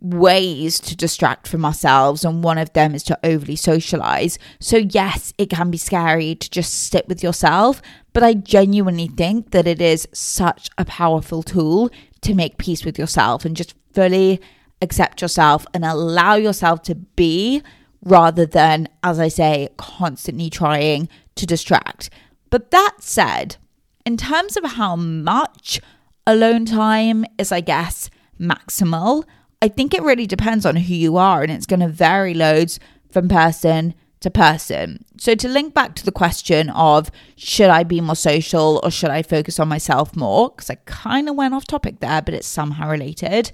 ways 0.00 0.78
to 0.80 0.96
distract 0.96 1.48
from 1.48 1.64
ourselves, 1.64 2.24
and 2.24 2.44
one 2.44 2.58
of 2.58 2.72
them 2.72 2.94
is 2.94 3.02
to 3.04 3.18
overly 3.24 3.56
socialize. 3.56 4.38
So, 4.60 4.76
yes, 4.76 5.32
it 5.38 5.50
can 5.50 5.70
be 5.70 5.78
scary 5.78 6.34
to 6.34 6.50
just 6.50 6.90
sit 6.90 7.08
with 7.08 7.22
yourself, 7.22 7.80
but 8.12 8.22
I 8.22 8.34
genuinely 8.34 9.08
think 9.08 9.50
that 9.50 9.66
it 9.66 9.80
is 9.80 10.08
such 10.12 10.68
a 10.78 10.84
powerful 10.84 11.42
tool 11.42 11.90
to 12.22 12.34
make 12.34 12.58
peace 12.58 12.84
with 12.84 12.98
yourself 12.98 13.44
and 13.44 13.56
just 13.56 13.74
fully 13.92 14.40
accept 14.82 15.22
yourself 15.22 15.66
and 15.72 15.84
allow 15.84 16.34
yourself 16.34 16.82
to 16.82 16.94
be 16.94 17.62
rather 18.02 18.46
than, 18.46 18.88
as 19.02 19.18
I 19.18 19.28
say, 19.28 19.68
constantly 19.76 20.50
trying 20.50 21.08
to 21.34 21.46
distract. 21.46 22.10
But 22.50 22.70
that 22.70 22.96
said, 23.00 23.56
in 24.04 24.16
terms 24.16 24.56
of 24.56 24.64
how 24.64 24.96
much 24.96 25.80
alone 26.26 26.64
time 26.66 27.24
is, 27.38 27.50
I 27.50 27.60
guess, 27.60 28.10
maximal, 28.40 29.24
I 29.62 29.68
think 29.68 29.94
it 29.94 30.02
really 30.02 30.26
depends 30.26 30.66
on 30.66 30.76
who 30.76 30.94
you 30.94 31.16
are 31.16 31.42
and 31.42 31.50
it's 31.50 31.66
going 31.66 31.80
to 31.80 31.88
vary 31.88 32.34
loads 32.34 32.78
from 33.10 33.28
person 33.28 33.94
to 34.20 34.30
person. 34.30 35.04
So, 35.18 35.34
to 35.34 35.48
link 35.48 35.74
back 35.74 35.94
to 35.96 36.04
the 36.04 36.12
question 36.12 36.70
of 36.70 37.10
should 37.36 37.70
I 37.70 37.82
be 37.82 38.00
more 38.00 38.16
social 38.16 38.80
or 38.82 38.90
should 38.90 39.10
I 39.10 39.22
focus 39.22 39.58
on 39.58 39.68
myself 39.68 40.16
more? 40.16 40.50
Because 40.50 40.70
I 40.70 40.76
kind 40.86 41.28
of 41.28 41.36
went 41.36 41.54
off 41.54 41.66
topic 41.66 42.00
there, 42.00 42.22
but 42.22 42.34
it's 42.34 42.46
somehow 42.46 42.90
related. 42.90 43.52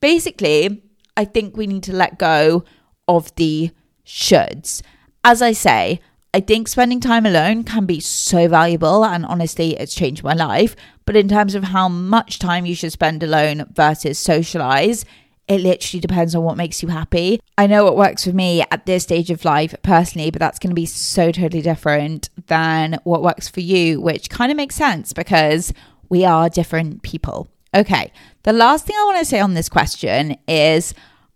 Basically, 0.00 0.82
I 1.16 1.24
think 1.24 1.56
we 1.56 1.66
need 1.66 1.82
to 1.84 1.92
let 1.92 2.18
go 2.18 2.64
of 3.08 3.34
the 3.36 3.70
shoulds. 4.06 4.82
As 5.24 5.40
I 5.40 5.52
say, 5.52 6.00
I 6.34 6.40
think 6.40 6.68
spending 6.68 7.00
time 7.00 7.26
alone 7.26 7.64
can 7.64 7.86
be 7.86 8.00
so 8.00 8.48
valuable, 8.48 9.04
and 9.04 9.24
honestly, 9.24 9.76
it's 9.76 9.94
changed 9.94 10.24
my 10.24 10.34
life. 10.34 10.74
But 11.06 11.16
in 11.16 11.28
terms 11.28 11.54
of 11.54 11.64
how 11.64 11.88
much 11.88 12.38
time 12.38 12.66
you 12.66 12.74
should 12.74 12.92
spend 12.92 13.22
alone 13.22 13.66
versus 13.72 14.18
socialize, 14.18 15.04
it 15.46 15.60
literally 15.60 16.00
depends 16.00 16.34
on 16.34 16.42
what 16.42 16.56
makes 16.56 16.82
you 16.82 16.88
happy. 16.88 17.40
I 17.58 17.66
know 17.66 17.84
what 17.84 17.96
works 17.96 18.24
for 18.24 18.32
me 18.32 18.64
at 18.70 18.86
this 18.86 19.02
stage 19.02 19.30
of 19.30 19.44
life 19.44 19.74
personally, 19.82 20.30
but 20.30 20.40
that's 20.40 20.58
going 20.58 20.70
to 20.70 20.74
be 20.74 20.86
so 20.86 21.30
totally 21.30 21.62
different 21.62 22.30
than 22.46 22.98
what 23.04 23.22
works 23.22 23.48
for 23.48 23.60
you, 23.60 24.00
which 24.00 24.30
kind 24.30 24.50
of 24.50 24.56
makes 24.56 24.74
sense 24.74 25.12
because 25.12 25.72
we 26.08 26.24
are 26.24 26.48
different 26.48 27.02
people. 27.02 27.48
Okay, 27.74 28.12
the 28.44 28.52
last 28.52 28.86
thing 28.86 28.96
I 28.98 29.04
want 29.04 29.18
to 29.18 29.24
say 29.24 29.40
on 29.40 29.54
this 29.54 29.68
question 29.68 30.36
is 30.48 30.94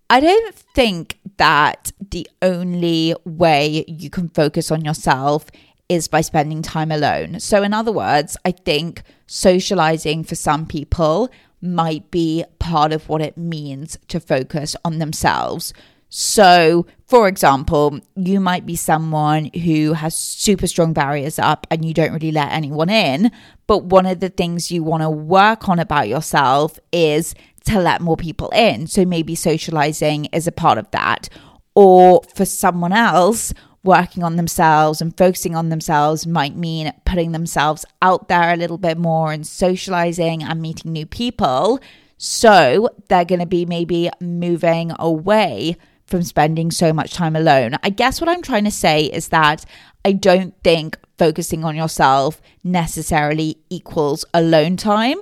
I 0.09 0.21
don't 0.21 0.55
think 0.55 1.19
that 1.37 1.93
the 2.11 2.29
only 2.41 3.15
way 3.25 3.85
you 3.87 4.09
can 4.09 4.29
focus 4.29 4.71
on 4.71 4.85
yourself 4.85 5.47
is 5.89 6.09
by 6.09 6.21
spending 6.21 6.63
time 6.63 6.91
alone. 6.91 7.41
So, 7.41 7.63
in 7.63 7.75
other 7.75 7.93
words, 7.93 8.37
I 8.45 8.53
think 8.53 9.03
socializing 9.27 10.25
for 10.25 10.35
some 10.35 10.67
people 10.67 11.31
might 11.61 12.11
be 12.11 12.45
part 12.59 12.93
of 12.93 13.09
what 13.09 13.21
it 13.21 13.37
means 13.37 13.99
to 14.09 14.21
focus 14.21 14.77
on 14.85 14.99
themselves. 14.99 15.73
So, 16.11 16.87
for 17.07 17.29
example, 17.29 18.01
you 18.17 18.41
might 18.41 18.65
be 18.65 18.77
someone 18.77 19.51
who 19.63 19.93
has 19.93 20.19
super 20.19 20.67
strong 20.67 20.93
barriers 20.95 21.39
up 21.39 21.67
and 21.71 21.85
you 21.85 21.93
don't 21.93 22.13
really 22.13 22.33
let 22.33 22.51
anyone 22.51 22.89
in. 22.89 23.31
But 23.67 23.85
one 23.85 24.07
of 24.07 24.21
the 24.21 24.31
things 24.31 24.71
you 24.71 24.83
want 24.83 25.03
to 25.03 25.11
work 25.11 25.69
on 25.69 25.79
about 25.79 26.09
yourself 26.09 26.79
is 26.93 27.35
to 27.67 27.81
let 27.81 28.01
more 28.01 28.17
people 28.17 28.49
in. 28.51 28.87
So, 28.87 29.05
maybe 29.05 29.35
socializing 29.35 30.27
is 30.27 30.47
a 30.47 30.53
part 30.53 30.79
of 30.79 30.91
that. 30.93 31.29
Or 31.75 32.23
for 32.35 32.47
someone 32.47 32.93
else, 32.93 33.53
working 33.89 34.23
on 34.23 34.37
themselves 34.37 35.01
and 35.01 35.17
focusing 35.17 35.57
on 35.57 35.71
themselves 35.71 36.27
might 36.27 36.55
mean 36.55 36.93
putting 37.07 37.33
themselves 37.33 37.87
out 38.03 38.29
there 38.29 38.53
a 38.53 38.57
little 38.57 38.77
bit 38.77 38.99
more 38.99 39.33
and 39.33 39.47
socializing 39.47 40.43
and 40.43 40.61
meeting 40.61 40.93
new 40.93 41.07
people. 41.07 41.81
So 42.19 42.91
they're 43.09 43.25
going 43.25 43.41
to 43.41 43.47
be 43.47 43.65
maybe 43.65 44.11
moving 44.21 44.93
away 44.99 45.79
from 46.05 46.23
spending 46.23 46.71
so 46.71 46.93
much 46.93 47.15
time 47.15 47.35
alone. 47.35 47.77
I 47.83 47.89
guess 47.89 48.21
what 48.21 48.29
I'm 48.29 48.43
trying 48.43 48.65
to 48.65 48.71
say 48.71 49.05
is 49.05 49.29
that 49.29 49.65
I 50.05 50.13
don't 50.13 50.55
think 50.63 50.99
focusing 51.17 51.65
on 51.65 51.75
yourself 51.75 52.43
necessarily 52.63 53.57
equals 53.71 54.27
alone 54.35 54.77
time. 54.77 55.17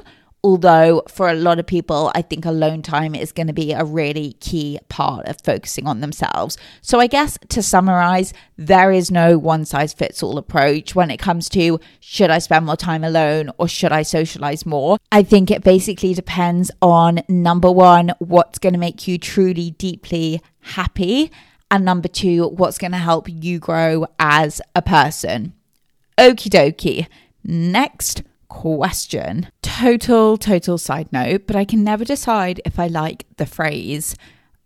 Although, 0.45 1.03
for 1.09 1.29
a 1.29 1.35
lot 1.35 1.59
of 1.59 1.67
people, 1.67 2.13
I 2.15 2.23
think 2.23 2.45
alone 2.45 2.83
time 2.83 3.15
is 3.15 3.33
going 3.33 3.49
to 3.49 3.53
be 3.53 3.73
a 3.73 3.85
really 3.85 4.35
key 4.35 4.79
part 4.89 5.27
of 5.27 5.41
focusing 5.41 5.89
on 5.89 6.01
themselves. 6.01 6.57
So, 6.83 7.01
I 7.01 7.09
guess 7.09 7.37
to 7.49 7.63
summarize, 7.63 8.33
there 8.57 8.93
is 8.93 9.11
no 9.11 9.39
one 9.39 9.65
size 9.65 9.93
fits 9.93 10.23
all 10.23 10.39
approach 10.39 10.95
when 10.95 11.11
it 11.11 11.17
comes 11.17 11.49
to 11.51 11.81
should 11.99 12.31
I 12.31 12.39
spend 12.39 12.67
more 12.67 12.77
time 12.77 13.03
alone 13.03 13.51
or 13.59 13.67
should 13.67 13.93
I 13.93 14.03
socialize 14.03 14.65
more. 14.65 14.99
I 15.11 15.23
think 15.25 15.51
it 15.51 15.65
basically 15.65 16.15
depends 16.15 16.71
on 16.81 17.23
number 17.29 17.71
one, 17.71 18.13
what's 18.19 18.61
going 18.61 18.75
to 18.75 18.79
make 18.79 19.09
you 19.09 19.19
truly, 19.19 19.73
deeply 19.73 20.41
happy, 20.61 21.33
and 21.71 21.85
number 21.85 22.09
two, 22.09 22.49
what's 22.49 22.79
going 22.79 22.93
to 22.93 22.99
help 22.99 23.29
you 23.29 23.59
grow 23.59 24.07
as 24.21 24.61
a 24.75 24.83
person. 24.83 25.55
Okie 26.17 26.49
dokie. 26.49 27.09
Next 27.43 28.23
question. 28.49 29.49
Total, 29.63 30.37
total 30.37 30.79
side 30.79 31.13
note, 31.13 31.47
but 31.47 31.57
I 31.57 31.65
can 31.65 31.85
never 31.85 32.05
decide 32.05 32.61
if 32.65 32.79
I 32.79 32.87
like 32.87 33.27
the 33.37 33.47
phrase 33.47 34.17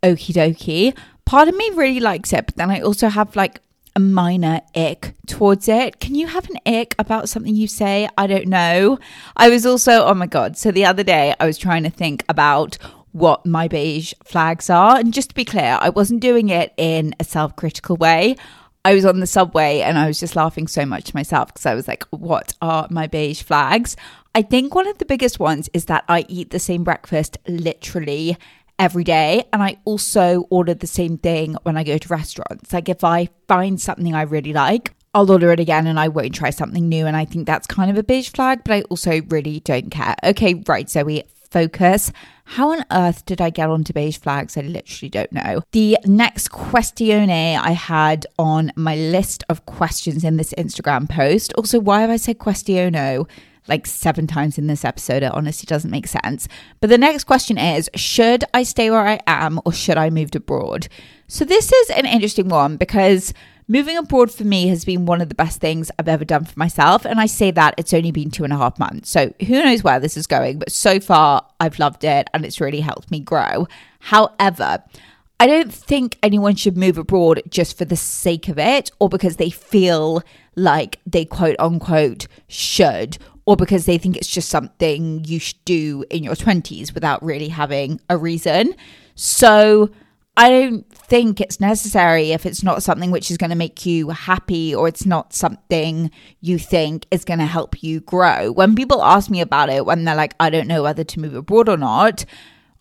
okie 0.03 0.35
dokie. 0.35 0.97
Part 1.25 1.49
of 1.49 1.57
me 1.57 1.71
really 1.75 2.01
likes 2.01 2.33
it, 2.33 2.47
but 2.47 2.57
then 2.57 2.71
I 2.71 2.81
also 2.81 3.09
have 3.09 3.37
like 3.37 3.61
a 3.97 4.01
minor 4.01 4.61
ick 4.75 5.15
towards 5.27 5.69
it. 5.69 6.01
Can 6.01 6.15
you 6.15 6.27
have 6.29 6.49
an 6.49 6.57
ick 6.67 6.95
about 6.99 7.29
something 7.29 7.55
you 7.55 7.67
say? 7.67 8.09
I 8.17 8.27
don't 8.27 8.47
know. 8.47 8.99
I 9.37 9.49
was 9.49 9.67
also, 9.67 10.05
oh 10.05 10.15
my 10.15 10.27
God. 10.27 10.57
So 10.57 10.71
the 10.71 10.85
other 10.85 11.03
day 11.03 11.35
I 11.39 11.47
was 11.47 11.59
trying 11.59 11.83
to 11.85 11.91
think 11.91 12.25
about 12.29 12.79
what 13.13 13.45
my 13.45 13.67
beige 13.69 14.15
flags 14.25 14.71
are. 14.71 14.97
And 14.97 15.13
just 15.13 15.31
to 15.31 15.35
be 15.35 15.45
clear, 15.45 15.79
I 15.81 15.89
wasn't 15.91 16.21
doing 16.21 16.49
it 16.49 16.73
in 16.77 17.15
a 17.19 17.25
self 17.25 17.57
critical 17.57 17.97
way. 17.97 18.37
I 18.85 18.95
was 18.95 19.05
on 19.05 19.21
the 19.21 19.27
subway 19.27 19.81
and 19.81 19.99
I 19.99 20.07
was 20.07 20.19
just 20.19 20.37
laughing 20.37 20.67
so 20.67 20.87
much 20.87 21.05
to 21.05 21.17
myself 21.17 21.49
because 21.49 21.67
I 21.67 21.75
was 21.75 21.87
like, 21.87 22.05
what 22.11 22.55
are 22.63 22.87
my 22.91 23.07
beige 23.07 23.43
flags? 23.43 23.95
I 24.35 24.43
think 24.43 24.75
one 24.75 24.89
of 24.89 24.99
the 24.99 25.05
biggest 25.05 25.39
ones 25.39 25.69
is 25.75 25.87
that 25.87 26.05
I 26.09 26.25
eat 26.29 26.51
the 26.51 26.59
same 26.59 26.83
breakfast 26.83 27.37
literally 27.47 28.39
every 28.79 29.05
day. 29.05 29.45
And 29.53 29.63
I 29.63 29.77
also 29.85 30.47
order 30.49 30.73
the 30.73 30.87
same 30.87 31.19
thing 31.19 31.57
when 31.63 31.77
I 31.77 31.85
go 31.85 31.99
to 31.99 32.09
restaurants. 32.09 32.73
Like 32.73 32.89
if 32.89 33.05
I 33.05 33.29
find 33.49 33.79
something 33.79 34.15
I 34.15 34.23
really 34.23 34.55
like, 34.55 34.95
I'll 35.13 35.31
order 35.31 35.53
it 35.53 35.61
again 35.61 35.87
and 35.87 36.01
I 36.01 36.09
won't 36.09 36.35
try 36.35 36.49
something 36.49 36.89
new. 36.89 37.05
And 37.05 37.17
I 37.17 37.27
think 37.27 37.47
that's 37.47 37.67
kind 37.67 37.91
of 37.91 37.99
a 37.99 38.03
beige 38.03 38.31
flag, 38.31 38.61
but 38.65 38.73
I 38.73 38.83
also 38.83 39.21
really 39.29 39.61
don't 39.61 39.91
care. 39.91 40.15
Okay, 40.25 40.55
right, 40.67 40.89
Zoe, 40.89 41.25
focus. 41.51 42.13
How 42.45 42.73
on 42.73 42.85
earth 42.91 43.25
did 43.27 43.41
I 43.41 43.51
get 43.51 43.71
onto 43.71 43.93
beige 43.93 44.19
flags? 44.19 44.57
I 44.57 44.63
literally 44.63 45.09
don't 45.09 45.33
know. 45.33 45.63
The 45.73 45.99
next 46.05 46.49
question 46.49 47.31
I 47.31 47.71
had 47.71 48.27
on 48.39 48.73
my 48.75 48.97
list 48.97 49.45
of 49.49 49.67
questions 49.67 50.25
in 50.25 50.37
this 50.37 50.53
Instagram 50.55 51.09
post. 51.09 51.53
Also, 51.55 51.79
why 51.79 52.01
have 52.01 52.11
I 52.11 52.17
said 52.17 52.39
questiono? 52.39 53.27
like 53.69 53.87
seven 53.87 54.27
times 54.27 54.59
in 54.59 54.67
this 54.67 54.85
episode. 54.85 55.23
It 55.23 55.33
honestly 55.33 55.67
doesn't 55.67 55.91
make 55.91 56.09
sense. 56.09 56.49
But 56.81 56.91
the 56.91 56.99
next 56.99 57.25
question 57.25 57.57
is 57.57 57.89
Should 57.95 58.45
I 58.53 58.65
stay 58.65 58.91
where 58.91 59.07
I 59.07 59.21
am 59.27 59.61
or 59.65 59.73
should 59.73 59.97
I 59.97 60.11
move 60.11 60.35
abroad? 60.35 60.89
So, 61.29 61.45
this 61.45 61.73
is 61.73 61.91
an 61.91 62.07
interesting 62.07 62.49
one 62.49 62.77
because 62.77 63.33
Moving 63.71 63.97
abroad 63.97 64.33
for 64.33 64.43
me 64.43 64.67
has 64.67 64.85
been 64.85 65.07
one 65.07 65.21
of 65.21 65.29
the 65.29 65.35
best 65.37 65.61
things 65.61 65.93
I've 65.97 66.09
ever 66.09 66.25
done 66.25 66.45
for 66.45 66.59
myself. 66.59 67.05
And 67.05 67.21
I 67.21 67.27
say 67.27 67.53
that 67.53 67.75
it's 67.79 67.95
only 67.95 68.11
been 68.11 68.33
two 68.33 68.43
and 68.43 68.53
a 68.53 68.57
half 68.57 68.81
months. 68.81 69.11
So 69.11 69.33
who 69.47 69.63
knows 69.63 69.85
where 69.85 70.01
this 70.01 70.17
is 70.17 70.27
going, 70.27 70.59
but 70.59 70.73
so 70.73 70.99
far 70.99 71.47
I've 71.61 71.79
loved 71.79 72.03
it 72.03 72.27
and 72.35 72.45
it's 72.45 72.61
really 72.61 72.81
helped 72.81 73.13
me 73.13 73.21
grow. 73.21 73.69
However, 74.01 74.83
I 75.39 75.47
don't 75.47 75.73
think 75.73 76.19
anyone 76.21 76.57
should 76.57 76.77
move 76.77 76.99
abroad 76.99 77.43
just 77.49 77.79
for 77.79 77.85
the 77.85 77.95
sake 77.95 78.49
of 78.49 78.59
it 78.59 78.91
or 78.99 79.09
because 79.09 79.37
they 79.37 79.51
feel 79.51 80.25
like 80.57 80.99
they 81.07 81.25
quote 81.25 81.55
unquote 81.61 82.27
should 82.49 83.19
or 83.47 83.55
because 83.55 83.87
they 83.87 83.99
think 83.99 84.17
it's 84.17 84.27
just 84.27 84.49
something 84.49 85.25
you 85.25 85.39
should 85.39 85.65
do 85.65 86.05
in 86.11 86.25
your 86.25 86.35
20s 86.35 86.93
without 86.93 87.23
really 87.23 87.51
having 87.51 88.01
a 88.11 88.19
reason. 88.19 88.75
So 89.15 89.91
I 90.41 90.49
don't 90.49 90.91
think 90.91 91.39
it's 91.39 91.61
necessary 91.61 92.33
if 92.33 92.47
it's 92.47 92.63
not 92.63 92.83
something 92.83 93.11
which 93.11 93.31
is 93.31 93.37
going 93.37 93.51
to 93.51 93.57
make 93.57 93.85
you 93.85 94.09
happy 94.09 94.75
or 94.75 94.89
it's 94.89 95.05
not 95.05 95.35
something 95.35 96.11
you 96.41 96.59
think 96.59 97.05
is 97.11 97.27
going 97.27 97.41
to 97.41 97.45
help 97.45 97.83
you 97.83 98.01
grow. 98.01 98.51
When 98.51 98.75
people 98.75 99.03
ask 99.03 99.29
me 99.29 99.43
about 99.43 99.69
it, 99.69 99.85
when 99.85 100.07
they're 100.07 100.17
like, 100.17 100.35
I 100.41 100.49
don't 100.49 100.67
know 100.67 100.83
whether 100.83 101.05
to 101.05 101.21
move 101.21 101.35
abroad 101.35 101.69
or 101.69 101.77
not, 101.77 102.25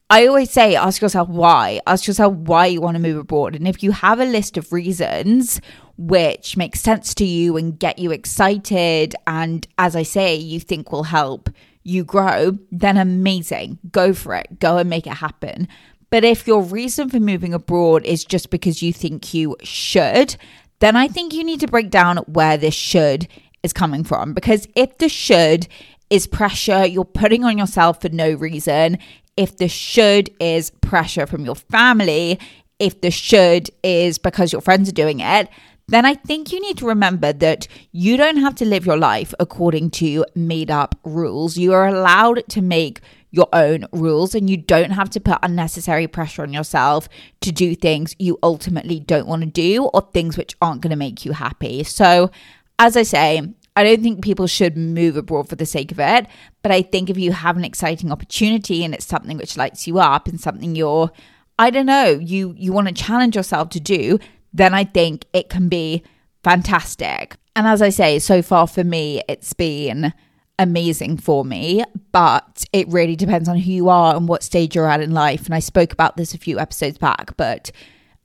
I 0.09 0.25
always 0.25 0.51
say, 0.51 0.77
ask 0.77 1.01
yourself 1.01 1.27
why. 1.27 1.81
Ask 1.85 2.07
yourself 2.07 2.33
why 2.33 2.67
you 2.67 2.79
want 2.79 2.95
to 2.95 3.03
move 3.03 3.17
abroad. 3.17 3.57
And 3.57 3.67
if 3.67 3.83
you 3.83 3.91
have 3.91 4.21
a 4.21 4.25
list 4.25 4.55
of 4.55 4.71
reasons 4.71 5.59
which 5.97 6.55
make 6.55 6.77
sense 6.77 7.13
to 7.15 7.25
you 7.25 7.57
and 7.57 7.77
get 7.77 7.99
you 7.99 8.11
excited, 8.11 9.17
and 9.27 9.67
as 9.77 9.97
I 9.97 10.03
say, 10.03 10.33
you 10.33 10.61
think 10.61 10.93
will 10.93 11.03
help 11.03 11.49
you 11.83 12.05
grow, 12.05 12.57
then 12.71 12.95
amazing. 12.95 13.79
Go 13.91 14.13
for 14.13 14.35
it. 14.35 14.59
Go 14.59 14.77
and 14.77 14.89
make 14.89 15.07
it 15.07 15.15
happen. 15.15 15.67
But 16.09 16.23
if 16.23 16.47
your 16.47 16.61
reason 16.61 17.09
for 17.09 17.19
moving 17.19 17.53
abroad 17.53 18.05
is 18.05 18.25
just 18.25 18.49
because 18.49 18.81
you 18.81 18.91
think 18.91 19.33
you 19.33 19.55
should, 19.63 20.35
then 20.79 20.95
I 20.95 21.07
think 21.07 21.33
you 21.33 21.43
need 21.43 21.59
to 21.59 21.67
break 21.67 21.89
down 21.89 22.17
where 22.19 22.57
this 22.57 22.73
should 22.73 23.27
is 23.63 23.73
coming 23.73 24.03
from. 24.03 24.33
Because 24.33 24.67
if 24.75 24.97
the 24.97 25.09
should 25.09 25.67
is 26.09 26.25
pressure 26.25 26.85
you're 26.85 27.05
putting 27.05 27.43
on 27.43 27.57
yourself 27.57 28.01
for 28.01 28.09
no 28.09 28.33
reason, 28.33 28.97
if 29.37 29.57
the 29.57 29.67
should 29.67 30.29
is 30.39 30.71
pressure 30.81 31.27
from 31.27 31.45
your 31.45 31.55
family, 31.55 32.39
if 32.79 33.01
the 33.01 33.11
should 33.11 33.69
is 33.83 34.17
because 34.17 34.51
your 34.51 34.61
friends 34.61 34.89
are 34.89 34.93
doing 34.93 35.19
it, 35.19 35.49
then 35.87 36.05
I 36.05 36.13
think 36.13 36.51
you 36.51 36.61
need 36.61 36.77
to 36.77 36.87
remember 36.87 37.33
that 37.33 37.67
you 37.91 38.15
don't 38.15 38.37
have 38.37 38.55
to 38.55 38.65
live 38.65 38.85
your 38.85 38.97
life 38.97 39.33
according 39.39 39.89
to 39.91 40.23
made 40.35 40.69
up 40.69 40.95
rules. 41.03 41.57
You 41.57 41.73
are 41.73 41.87
allowed 41.87 42.43
to 42.49 42.61
make 42.61 43.01
your 43.31 43.47
own 43.53 43.85
rules 43.91 44.33
and 44.33 44.49
you 44.49 44.57
don't 44.57 44.91
have 44.91 45.09
to 45.11 45.19
put 45.19 45.37
unnecessary 45.43 46.07
pressure 46.07 46.41
on 46.41 46.53
yourself 46.53 47.07
to 47.41 47.51
do 47.51 47.75
things 47.75 48.15
you 48.17 48.39
ultimately 48.41 48.99
don't 48.99 49.27
want 49.27 49.41
to 49.41 49.47
do 49.47 49.85
or 49.85 50.01
things 50.13 50.37
which 50.37 50.55
aren't 50.61 50.81
going 50.81 50.89
to 50.89 50.95
make 50.95 51.25
you 51.25 51.33
happy. 51.33 51.83
So, 51.83 52.31
as 52.79 52.95
I 52.97 53.03
say, 53.03 53.41
I 53.75 53.83
don't 53.83 54.01
think 54.01 54.23
people 54.23 54.47
should 54.47 54.75
move 54.75 55.15
abroad 55.15 55.47
for 55.47 55.55
the 55.55 55.65
sake 55.65 55.91
of 55.91 55.99
it, 55.99 56.27
but 56.61 56.71
I 56.71 56.81
think 56.81 57.09
if 57.09 57.17
you 57.17 57.31
have 57.31 57.55
an 57.55 57.63
exciting 57.63 58.11
opportunity 58.11 58.83
and 58.83 58.93
it's 58.93 59.05
something 59.05 59.37
which 59.37 59.57
lights 59.57 59.87
you 59.87 59.99
up 59.99 60.27
and 60.27 60.39
something 60.39 60.75
you're 60.75 61.11
I 61.57 61.69
don't 61.71 61.85
know, 61.85 62.07
you 62.07 62.53
you 62.57 62.73
want 62.73 62.87
to 62.87 62.93
challenge 62.93 63.35
yourself 63.35 63.69
to 63.69 63.79
do, 63.79 64.17
then 64.53 64.73
I 64.73 64.85
think 64.85 65.25
it 65.33 65.49
can 65.49 65.69
be 65.69 66.03
fantastic. 66.43 67.35
And 67.55 67.67
as 67.67 67.81
I 67.81 67.89
say, 67.89 68.19
so 68.19 68.41
far 68.41 68.65
for 68.65 68.83
me 68.83 69.21
it's 69.27 69.53
been 69.53 70.13
amazing 70.59 71.17
for 71.17 71.43
me, 71.43 71.83
but 72.11 72.65
it 72.73 72.87
really 72.89 73.15
depends 73.15 73.49
on 73.49 73.57
who 73.57 73.71
you 73.71 73.89
are 73.89 74.15
and 74.15 74.27
what 74.27 74.43
stage 74.43 74.75
you're 74.75 74.89
at 74.89 75.01
in 75.01 75.11
life. 75.11 75.45
And 75.45 75.55
I 75.55 75.59
spoke 75.59 75.93
about 75.93 76.17
this 76.17 76.33
a 76.35 76.37
few 76.37 76.59
episodes 76.59 76.99
back, 76.99 77.35
but 77.37 77.71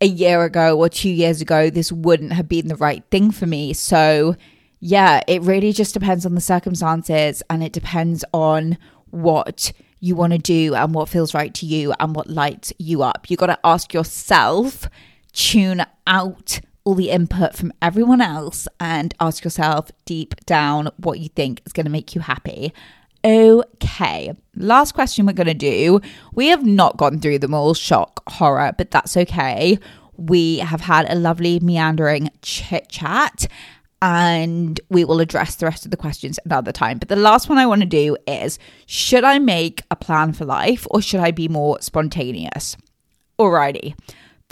a 0.00 0.06
year 0.06 0.42
ago 0.42 0.78
or 0.78 0.88
two 0.88 1.08
years 1.08 1.40
ago, 1.40 1.70
this 1.70 1.90
wouldn't 1.92 2.32
have 2.32 2.48
been 2.48 2.68
the 2.68 2.76
right 2.76 3.04
thing 3.10 3.30
for 3.30 3.46
me. 3.46 3.72
So, 3.72 4.36
yeah, 4.80 5.22
it 5.28 5.40
really 5.42 5.72
just 5.72 5.94
depends 5.94 6.26
on 6.26 6.34
the 6.34 6.40
circumstances 6.40 7.42
and 7.48 7.62
it 7.62 7.72
depends 7.72 8.24
on 8.34 8.76
what 9.10 9.72
you 10.00 10.16
want 10.16 10.32
to 10.32 10.38
do 10.38 10.74
and 10.74 10.92
what 10.92 11.08
feels 11.08 11.32
right 11.32 11.54
to 11.54 11.64
you 11.64 11.94
and 12.00 12.14
what 12.14 12.28
lights 12.28 12.72
you 12.78 13.02
up. 13.02 13.30
You 13.30 13.36
got 13.36 13.46
to 13.46 13.58
ask 13.64 13.94
yourself, 13.94 14.88
tune 15.32 15.86
out 16.06 16.60
all 16.84 16.94
the 16.94 17.10
input 17.10 17.56
from 17.56 17.72
everyone 17.80 18.20
else 18.20 18.68
and 18.78 19.14
ask 19.18 19.42
yourself 19.42 19.90
deep 20.04 20.34
down 20.44 20.90
what 20.98 21.18
you 21.18 21.28
think 21.30 21.62
is 21.66 21.72
going 21.72 21.86
to 21.86 21.90
make 21.90 22.14
you 22.14 22.20
happy. 22.20 22.72
Okay, 23.24 24.34
last 24.54 24.92
question 24.92 25.24
we're 25.24 25.32
going 25.32 25.46
to 25.46 25.54
do. 25.54 26.00
We 26.34 26.48
have 26.48 26.64
not 26.64 26.98
gone 26.98 27.20
through 27.20 27.38
them 27.38 27.54
all, 27.54 27.72
shock, 27.72 28.22
horror, 28.28 28.74
but 28.76 28.90
that's 28.90 29.16
okay. 29.16 29.78
We 30.16 30.58
have 30.58 30.82
had 30.82 31.10
a 31.10 31.14
lovely 31.14 31.58
meandering 31.58 32.30
chit 32.42 32.90
chat 32.90 33.46
and 34.02 34.78
we 34.90 35.06
will 35.06 35.20
address 35.20 35.54
the 35.54 35.64
rest 35.64 35.86
of 35.86 35.90
the 35.90 35.96
questions 35.96 36.38
another 36.44 36.72
time. 36.72 36.98
But 36.98 37.08
the 37.08 37.16
last 37.16 37.48
one 37.48 37.56
I 37.56 37.64
want 37.64 37.80
to 37.80 37.86
do 37.86 38.18
is 38.26 38.58
should 38.84 39.24
I 39.24 39.38
make 39.38 39.82
a 39.90 39.96
plan 39.96 40.34
for 40.34 40.44
life 40.44 40.86
or 40.90 41.00
should 41.00 41.20
I 41.20 41.30
be 41.30 41.48
more 41.48 41.80
spontaneous? 41.80 42.76
Alrighty. 43.38 43.94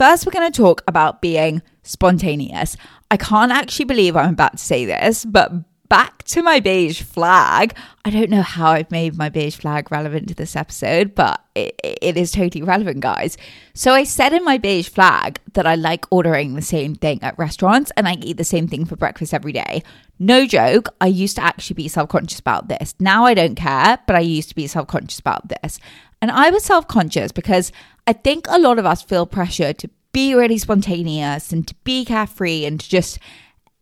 First, 0.02 0.26
we're 0.26 0.32
going 0.32 0.50
to 0.50 0.62
talk 0.62 0.82
about 0.88 1.22
being 1.22 1.62
spontaneous. 1.84 2.76
I 3.12 3.16
can't 3.16 3.52
actually 3.52 3.84
believe 3.84 4.16
I'm 4.16 4.30
about 4.30 4.54
to 4.54 4.58
say 4.58 4.84
this, 4.84 5.24
but 5.24 5.52
back 5.88 6.24
to 6.24 6.42
my 6.42 6.58
beige 6.58 7.02
flag. 7.02 7.76
I 8.04 8.10
don't 8.10 8.28
know 8.28 8.42
how 8.42 8.72
I've 8.72 8.90
made 8.90 9.16
my 9.16 9.28
beige 9.28 9.54
flag 9.54 9.92
relevant 9.92 10.26
to 10.30 10.34
this 10.34 10.56
episode, 10.56 11.14
but 11.14 11.40
it, 11.54 11.78
it 11.84 12.16
is 12.16 12.32
totally 12.32 12.64
relevant, 12.64 12.98
guys. 12.98 13.38
So 13.74 13.92
I 13.92 14.02
said 14.02 14.32
in 14.32 14.44
my 14.44 14.58
beige 14.58 14.88
flag 14.88 15.38
that 15.52 15.68
I 15.68 15.76
like 15.76 16.04
ordering 16.10 16.56
the 16.56 16.62
same 16.62 16.96
thing 16.96 17.22
at 17.22 17.38
restaurants 17.38 17.92
and 17.96 18.08
I 18.08 18.14
eat 18.22 18.38
the 18.38 18.44
same 18.44 18.66
thing 18.66 18.84
for 18.84 18.96
breakfast 18.96 19.32
every 19.32 19.52
day. 19.52 19.84
No 20.18 20.46
joke, 20.46 20.88
I 21.00 21.06
used 21.06 21.36
to 21.36 21.44
actually 21.44 21.74
be 21.74 21.86
self 21.86 22.08
conscious 22.08 22.40
about 22.40 22.66
this. 22.66 22.96
Now 22.98 23.24
I 23.24 23.34
don't 23.34 23.54
care, 23.54 23.98
but 24.08 24.16
I 24.16 24.20
used 24.20 24.48
to 24.48 24.56
be 24.56 24.66
self 24.66 24.88
conscious 24.88 25.20
about 25.20 25.46
this. 25.46 25.78
And 26.22 26.30
I 26.30 26.50
was 26.50 26.64
self 26.64 26.86
conscious 26.86 27.32
because 27.32 27.72
I 28.06 28.14
think 28.14 28.46
a 28.48 28.58
lot 28.58 28.78
of 28.78 28.86
us 28.86 29.02
feel 29.02 29.26
pressure 29.26 29.72
to 29.74 29.90
be 30.12 30.34
really 30.34 30.56
spontaneous 30.56 31.52
and 31.52 31.66
to 31.66 31.74
be 31.84 32.04
carefree 32.04 32.64
and 32.64 32.78
to 32.78 32.88
just 32.88 33.18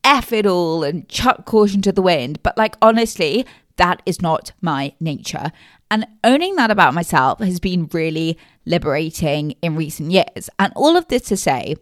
F 0.03 0.33
it 0.33 0.46
all 0.46 0.83
and 0.83 1.07
chuck 1.09 1.44
caution 1.44 1.83
to 1.83 1.92
the 1.92 2.03
wind. 2.03 2.42
But 2.42 2.57
like, 2.57 2.76
honestly, 2.81 3.44
that 3.76 4.03
is 4.07 4.22
not 4.22 4.53
my 4.62 4.94
nature. 5.00 5.53
And 5.90 6.07
owning 6.24 6.57
that 6.57 6.70
about 6.70 6.94
myself 6.94 7.40
has 7.40 7.61
been 7.61 7.88
really 7.92 8.38
liberating 8.64 9.53
in 9.61 9.76
recent 9.76 10.11
years. 10.11 10.48
And 10.59 10.72
all 10.76 10.96
of 10.96 11.09
this 11.09 11.22
to 11.24 11.37
say, 11.37 11.76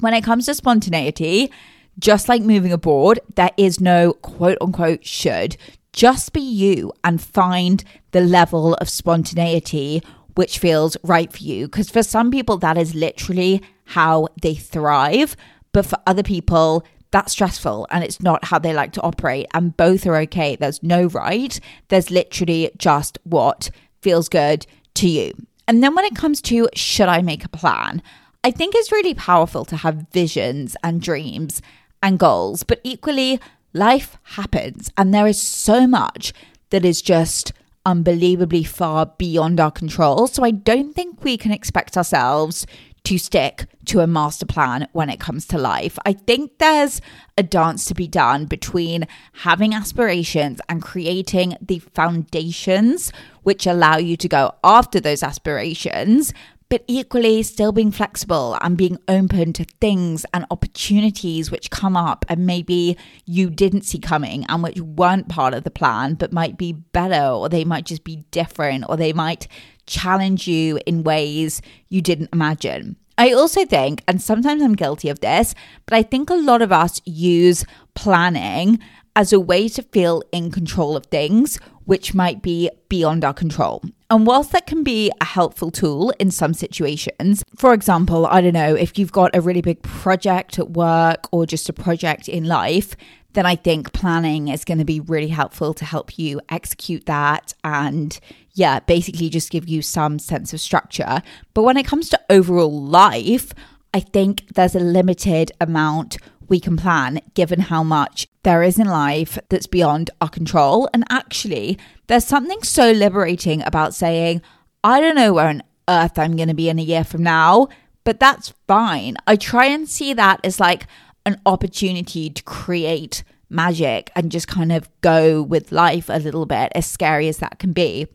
when 0.00 0.12
it 0.12 0.24
comes 0.24 0.46
to 0.46 0.54
spontaneity, 0.54 1.50
just 1.98 2.28
like 2.28 2.42
moving 2.42 2.72
abroad, 2.72 3.20
there 3.36 3.52
is 3.56 3.80
no 3.80 4.12
quote 4.12 4.58
unquote 4.60 5.04
should. 5.04 5.56
Just 5.92 6.32
be 6.32 6.40
you 6.40 6.92
and 7.02 7.20
find 7.20 7.82
the 8.12 8.20
level 8.20 8.74
of 8.74 8.88
spontaneity 8.88 10.02
which 10.38 10.60
feels 10.60 10.96
right 11.02 11.32
for 11.32 11.42
you. 11.42 11.66
Because 11.66 11.90
for 11.90 12.04
some 12.04 12.30
people, 12.30 12.58
that 12.58 12.78
is 12.78 12.94
literally 12.94 13.60
how 13.86 14.28
they 14.40 14.54
thrive. 14.54 15.34
But 15.72 15.84
for 15.84 15.98
other 16.06 16.22
people, 16.22 16.84
that's 17.10 17.32
stressful 17.32 17.88
and 17.90 18.04
it's 18.04 18.22
not 18.22 18.44
how 18.44 18.60
they 18.60 18.72
like 18.72 18.92
to 18.92 19.02
operate. 19.02 19.48
And 19.52 19.76
both 19.76 20.06
are 20.06 20.16
okay. 20.18 20.54
There's 20.54 20.80
no 20.80 21.06
right. 21.06 21.58
There's 21.88 22.12
literally 22.12 22.70
just 22.78 23.18
what 23.24 23.70
feels 24.00 24.28
good 24.28 24.64
to 24.94 25.08
you. 25.08 25.32
And 25.66 25.82
then 25.82 25.96
when 25.96 26.04
it 26.04 26.14
comes 26.14 26.40
to 26.42 26.68
should 26.72 27.08
I 27.08 27.20
make 27.20 27.44
a 27.44 27.48
plan, 27.48 28.00
I 28.44 28.52
think 28.52 28.76
it's 28.76 28.92
really 28.92 29.14
powerful 29.14 29.64
to 29.64 29.76
have 29.76 30.06
visions 30.12 30.76
and 30.84 31.02
dreams 31.02 31.60
and 32.00 32.16
goals, 32.16 32.62
but 32.62 32.80
equally, 32.84 33.40
life 33.78 34.18
happens 34.22 34.90
and 34.96 35.14
there 35.14 35.26
is 35.26 35.40
so 35.40 35.86
much 35.86 36.32
that 36.70 36.84
is 36.84 37.00
just 37.00 37.52
unbelievably 37.86 38.64
far 38.64 39.06
beyond 39.16 39.58
our 39.58 39.70
control. 39.70 40.26
So 40.26 40.44
I 40.44 40.50
don't 40.50 40.92
think 40.94 41.24
we 41.24 41.38
can 41.38 41.52
expect 41.52 41.96
ourselves 41.96 42.66
to 43.04 43.16
stick 43.16 43.64
to 43.86 44.00
a 44.00 44.06
master 44.06 44.44
plan 44.44 44.86
when 44.92 45.08
it 45.08 45.18
comes 45.18 45.46
to 45.46 45.56
life. 45.56 45.98
I 46.04 46.12
think 46.12 46.58
there's 46.58 47.00
a 47.38 47.42
dance 47.42 47.86
to 47.86 47.94
be 47.94 48.06
done 48.06 48.44
between 48.44 49.06
having 49.32 49.72
aspirations 49.72 50.60
and 50.68 50.82
creating 50.82 51.56
the 51.62 51.78
foundations 51.78 53.10
which 53.44 53.66
allow 53.66 53.96
you 53.96 54.16
to 54.18 54.28
go 54.28 54.54
after 54.62 55.00
those 55.00 55.22
aspirations, 55.22 56.34
but 56.68 56.84
equally 56.86 57.42
still 57.42 57.72
being 57.72 57.90
flexible 57.90 58.58
and 58.60 58.76
being 58.76 58.98
open 59.08 59.52
to 59.54 59.64
things 59.80 60.26
and 60.34 60.44
opportunities 60.50 61.50
which 61.50 61.70
come 61.70 61.96
up 61.96 62.24
and 62.28 62.46
maybe 62.46 62.96
you 63.24 63.50
didn't 63.50 63.82
see 63.82 63.98
coming 63.98 64.44
and 64.46 64.62
which 64.62 64.80
weren't 64.80 65.28
part 65.28 65.54
of 65.54 65.64
the 65.64 65.70
plan 65.70 66.14
but 66.14 66.32
might 66.32 66.58
be 66.58 66.72
better 66.72 67.26
or 67.26 67.48
they 67.48 67.64
might 67.64 67.86
just 67.86 68.04
be 68.04 68.24
different 68.30 68.84
or 68.88 68.96
they 68.96 69.12
might 69.12 69.48
challenge 69.86 70.46
you 70.46 70.78
in 70.86 71.02
ways 71.02 71.62
you 71.88 72.02
didn't 72.02 72.30
imagine. 72.32 72.96
I 73.16 73.32
also 73.32 73.64
think, 73.64 74.04
and 74.06 74.22
sometimes 74.22 74.62
I'm 74.62 74.76
guilty 74.76 75.08
of 75.08 75.18
this, 75.18 75.54
but 75.86 75.96
I 75.96 76.02
think 76.04 76.30
a 76.30 76.34
lot 76.34 76.62
of 76.62 76.70
us 76.70 77.00
use 77.04 77.64
planning 77.94 78.78
as 79.16 79.32
a 79.32 79.40
way 79.40 79.68
to 79.68 79.82
feel 79.82 80.22
in 80.30 80.52
control 80.52 80.96
of 80.96 81.06
things 81.06 81.58
which 81.88 82.12
might 82.12 82.42
be 82.42 82.68
beyond 82.90 83.24
our 83.24 83.32
control. 83.32 83.82
And 84.10 84.26
whilst 84.26 84.52
that 84.52 84.66
can 84.66 84.84
be 84.84 85.10
a 85.22 85.24
helpful 85.24 85.70
tool 85.70 86.12
in 86.18 86.30
some 86.30 86.52
situations, 86.52 87.42
for 87.56 87.72
example, 87.72 88.26
I 88.26 88.42
don't 88.42 88.52
know, 88.52 88.74
if 88.74 88.98
you've 88.98 89.10
got 89.10 89.34
a 89.34 89.40
really 89.40 89.62
big 89.62 89.80
project 89.80 90.58
at 90.58 90.72
work 90.72 91.28
or 91.32 91.46
just 91.46 91.66
a 91.70 91.72
project 91.72 92.28
in 92.28 92.44
life, 92.44 92.94
then 93.32 93.46
I 93.46 93.56
think 93.56 93.94
planning 93.94 94.48
is 94.48 94.66
going 94.66 94.76
to 94.76 94.84
be 94.84 95.00
really 95.00 95.28
helpful 95.28 95.72
to 95.72 95.86
help 95.86 96.18
you 96.18 96.42
execute 96.50 97.06
that 97.06 97.54
and, 97.64 98.20
yeah, 98.52 98.80
basically 98.80 99.30
just 99.30 99.50
give 99.50 99.66
you 99.66 99.80
some 99.80 100.18
sense 100.18 100.52
of 100.52 100.60
structure. 100.60 101.22
But 101.54 101.62
when 101.62 101.78
it 101.78 101.86
comes 101.86 102.10
to 102.10 102.20
overall 102.28 102.82
life, 102.82 103.54
I 103.94 104.00
think 104.00 104.46
there's 104.56 104.74
a 104.74 104.80
limited 104.80 105.52
amount 105.58 106.18
we 106.48 106.60
can 106.60 106.76
plan 106.76 107.20
given 107.34 107.60
how 107.60 107.82
much 107.82 108.26
there 108.42 108.62
is 108.62 108.78
in 108.78 108.86
life 108.88 109.38
that's 109.48 109.66
beyond 109.66 110.10
our 110.20 110.28
control. 110.28 110.88
And 110.92 111.04
actually, 111.10 111.78
there's 112.06 112.26
something 112.26 112.62
so 112.62 112.90
liberating 112.92 113.62
about 113.62 113.94
saying, 113.94 114.42
I 114.82 115.00
don't 115.00 115.16
know 115.16 115.32
where 115.32 115.48
on 115.48 115.62
earth 115.88 116.18
I'm 116.18 116.36
going 116.36 116.48
to 116.48 116.54
be 116.54 116.68
in 116.68 116.78
a 116.78 116.82
year 116.82 117.04
from 117.04 117.22
now, 117.22 117.68
but 118.04 118.20
that's 118.20 118.54
fine. 118.66 119.16
I 119.26 119.36
try 119.36 119.66
and 119.66 119.88
see 119.88 120.14
that 120.14 120.40
as 120.44 120.58
like, 120.58 120.86
an 121.26 121.40
opportunity 121.44 122.30
to 122.30 122.42
create 122.44 123.22
magic 123.50 124.10
and 124.16 124.32
just 124.32 124.48
kind 124.48 124.72
of 124.72 124.88
go 125.02 125.42
with 125.42 125.72
life 125.72 126.08
a 126.08 126.18
little 126.18 126.46
bit, 126.46 126.72
as 126.74 126.86
scary 126.86 127.28
as 127.28 127.36
that 127.36 127.58
can 127.58 127.72
be. 127.72 128.06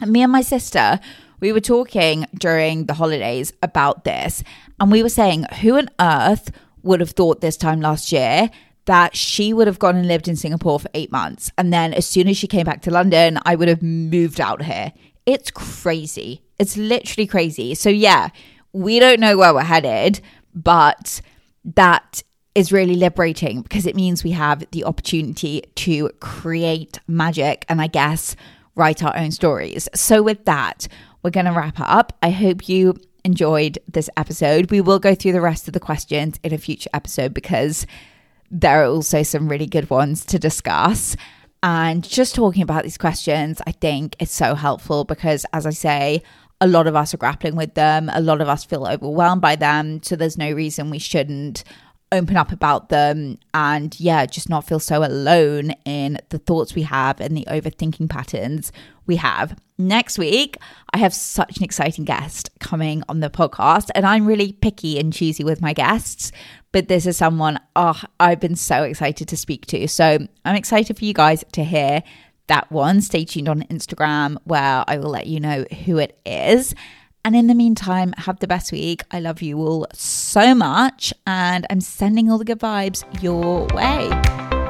And 0.00 0.10
me 0.10 0.22
and 0.22 0.32
my 0.32 0.42
sister, 0.42 0.98
we 1.38 1.52
were 1.52 1.60
talking 1.60 2.26
during 2.34 2.86
the 2.86 2.94
holidays 2.94 3.52
about 3.62 4.02
this, 4.02 4.42
and 4.80 4.90
we 4.90 5.04
were 5.04 5.08
saying, 5.08 5.44
who 5.60 5.76
on 5.78 5.88
earth 6.00 6.50
would 6.82 7.00
have 7.00 7.10
thought 7.10 7.40
this 7.40 7.56
time 7.56 7.80
last 7.80 8.12
year 8.12 8.50
that 8.84 9.16
she 9.16 9.52
would 9.52 9.66
have 9.66 9.78
gone 9.78 9.96
and 9.96 10.08
lived 10.08 10.28
in 10.28 10.36
Singapore 10.36 10.80
for 10.80 10.90
eight 10.94 11.12
months? 11.12 11.50
And 11.56 11.72
then 11.72 11.94
as 11.94 12.06
soon 12.06 12.28
as 12.28 12.36
she 12.36 12.46
came 12.46 12.64
back 12.64 12.82
to 12.82 12.90
London, 12.90 13.38
I 13.44 13.54
would 13.54 13.68
have 13.68 13.82
moved 13.82 14.40
out 14.40 14.62
here. 14.62 14.92
It's 15.26 15.50
crazy. 15.50 16.42
It's 16.58 16.76
literally 16.76 17.26
crazy. 17.26 17.74
So, 17.74 17.88
yeah, 17.88 18.30
we 18.72 18.98
don't 18.98 19.20
know 19.20 19.36
where 19.36 19.54
we're 19.54 19.62
headed, 19.62 20.20
but 20.54 21.20
that 21.64 22.22
is 22.54 22.72
really 22.72 22.96
liberating 22.96 23.62
because 23.62 23.86
it 23.86 23.96
means 23.96 24.24
we 24.24 24.32
have 24.32 24.64
the 24.72 24.84
opportunity 24.84 25.62
to 25.74 26.10
create 26.20 26.98
magic 27.06 27.64
and 27.68 27.80
I 27.80 27.86
guess 27.86 28.36
write 28.74 29.02
our 29.02 29.16
own 29.16 29.30
stories. 29.30 29.88
So, 29.94 30.22
with 30.22 30.44
that, 30.46 30.88
we're 31.22 31.30
going 31.30 31.46
to 31.46 31.52
wrap 31.52 31.78
up. 31.78 32.16
I 32.22 32.30
hope 32.30 32.68
you 32.68 32.94
enjoyed 33.24 33.78
this 33.90 34.10
episode. 34.16 34.70
We 34.70 34.80
will 34.80 34.98
go 34.98 35.14
through 35.14 35.32
the 35.32 35.40
rest 35.40 35.68
of 35.68 35.74
the 35.74 35.80
questions 35.80 36.38
in 36.42 36.52
a 36.52 36.58
future 36.58 36.90
episode 36.92 37.34
because 37.34 37.86
there 38.50 38.82
are 38.82 38.86
also 38.86 39.22
some 39.22 39.48
really 39.48 39.66
good 39.66 39.88
ones 39.90 40.24
to 40.26 40.38
discuss. 40.38 41.16
And 41.62 42.02
just 42.02 42.34
talking 42.34 42.62
about 42.62 42.82
these 42.82 42.98
questions, 42.98 43.62
I 43.66 43.72
think 43.72 44.16
is 44.20 44.30
so 44.30 44.54
helpful 44.54 45.04
because, 45.04 45.46
as 45.52 45.64
I 45.64 45.70
say, 45.70 46.22
a 46.60 46.66
lot 46.66 46.86
of 46.86 46.96
us 46.96 47.14
are 47.14 47.18
grappling 47.18 47.56
with 47.56 47.74
them. 47.74 48.10
A 48.12 48.20
lot 48.20 48.40
of 48.40 48.48
us 48.48 48.64
feel 48.64 48.86
overwhelmed 48.86 49.40
by 49.40 49.56
them. 49.56 50.02
So 50.02 50.16
there's 50.16 50.38
no 50.38 50.52
reason 50.52 50.90
we 50.90 50.98
shouldn't 50.98 51.64
open 52.12 52.36
up 52.36 52.52
about 52.52 52.90
them 52.90 53.38
and 53.54 53.98
yeah, 53.98 54.26
just 54.26 54.48
not 54.48 54.66
feel 54.66 54.78
so 54.78 55.04
alone 55.04 55.72
in 55.84 56.18
the 56.28 56.38
thoughts 56.38 56.74
we 56.74 56.82
have 56.82 57.20
and 57.20 57.36
the 57.36 57.46
overthinking 57.50 58.08
patterns 58.08 58.70
we 59.06 59.16
have. 59.16 59.58
Next 59.78 60.18
week, 60.18 60.58
I 60.92 60.98
have 60.98 61.14
such 61.14 61.56
an 61.56 61.64
exciting 61.64 62.04
guest 62.04 62.50
coming 62.60 63.02
on 63.08 63.20
the 63.20 63.30
podcast, 63.30 63.90
and 63.94 64.06
I'm 64.06 64.26
really 64.26 64.52
picky 64.52 64.98
and 64.98 65.12
choosy 65.12 65.42
with 65.42 65.60
my 65.60 65.72
guests. 65.72 66.30
But 66.70 66.88
this 66.88 67.06
is 67.06 67.16
someone 67.16 67.58
oh, 67.74 68.00
I've 68.20 68.40
been 68.40 68.56
so 68.56 68.84
excited 68.84 69.26
to 69.28 69.36
speak 69.36 69.66
to. 69.66 69.88
So 69.88 70.18
I'm 70.44 70.54
excited 70.54 70.96
for 70.96 71.04
you 71.04 71.14
guys 71.14 71.44
to 71.52 71.64
hear 71.64 72.02
that 72.46 72.70
one. 72.70 73.00
Stay 73.00 73.24
tuned 73.24 73.48
on 73.48 73.62
Instagram 73.64 74.36
where 74.44 74.84
I 74.86 74.98
will 74.98 75.10
let 75.10 75.26
you 75.26 75.40
know 75.40 75.64
who 75.84 75.98
it 75.98 76.18
is. 76.24 76.74
And 77.24 77.36
in 77.36 77.46
the 77.46 77.54
meantime, 77.54 78.14
have 78.18 78.40
the 78.40 78.48
best 78.48 78.72
week. 78.72 79.04
I 79.12 79.20
love 79.20 79.42
you 79.42 79.58
all 79.58 79.86
so 79.92 80.54
much, 80.54 81.14
and 81.26 81.66
I'm 81.70 81.80
sending 81.80 82.30
all 82.30 82.38
the 82.38 82.44
good 82.44 82.58
vibes 82.58 83.04
your 83.22 83.66
way. 83.68 84.61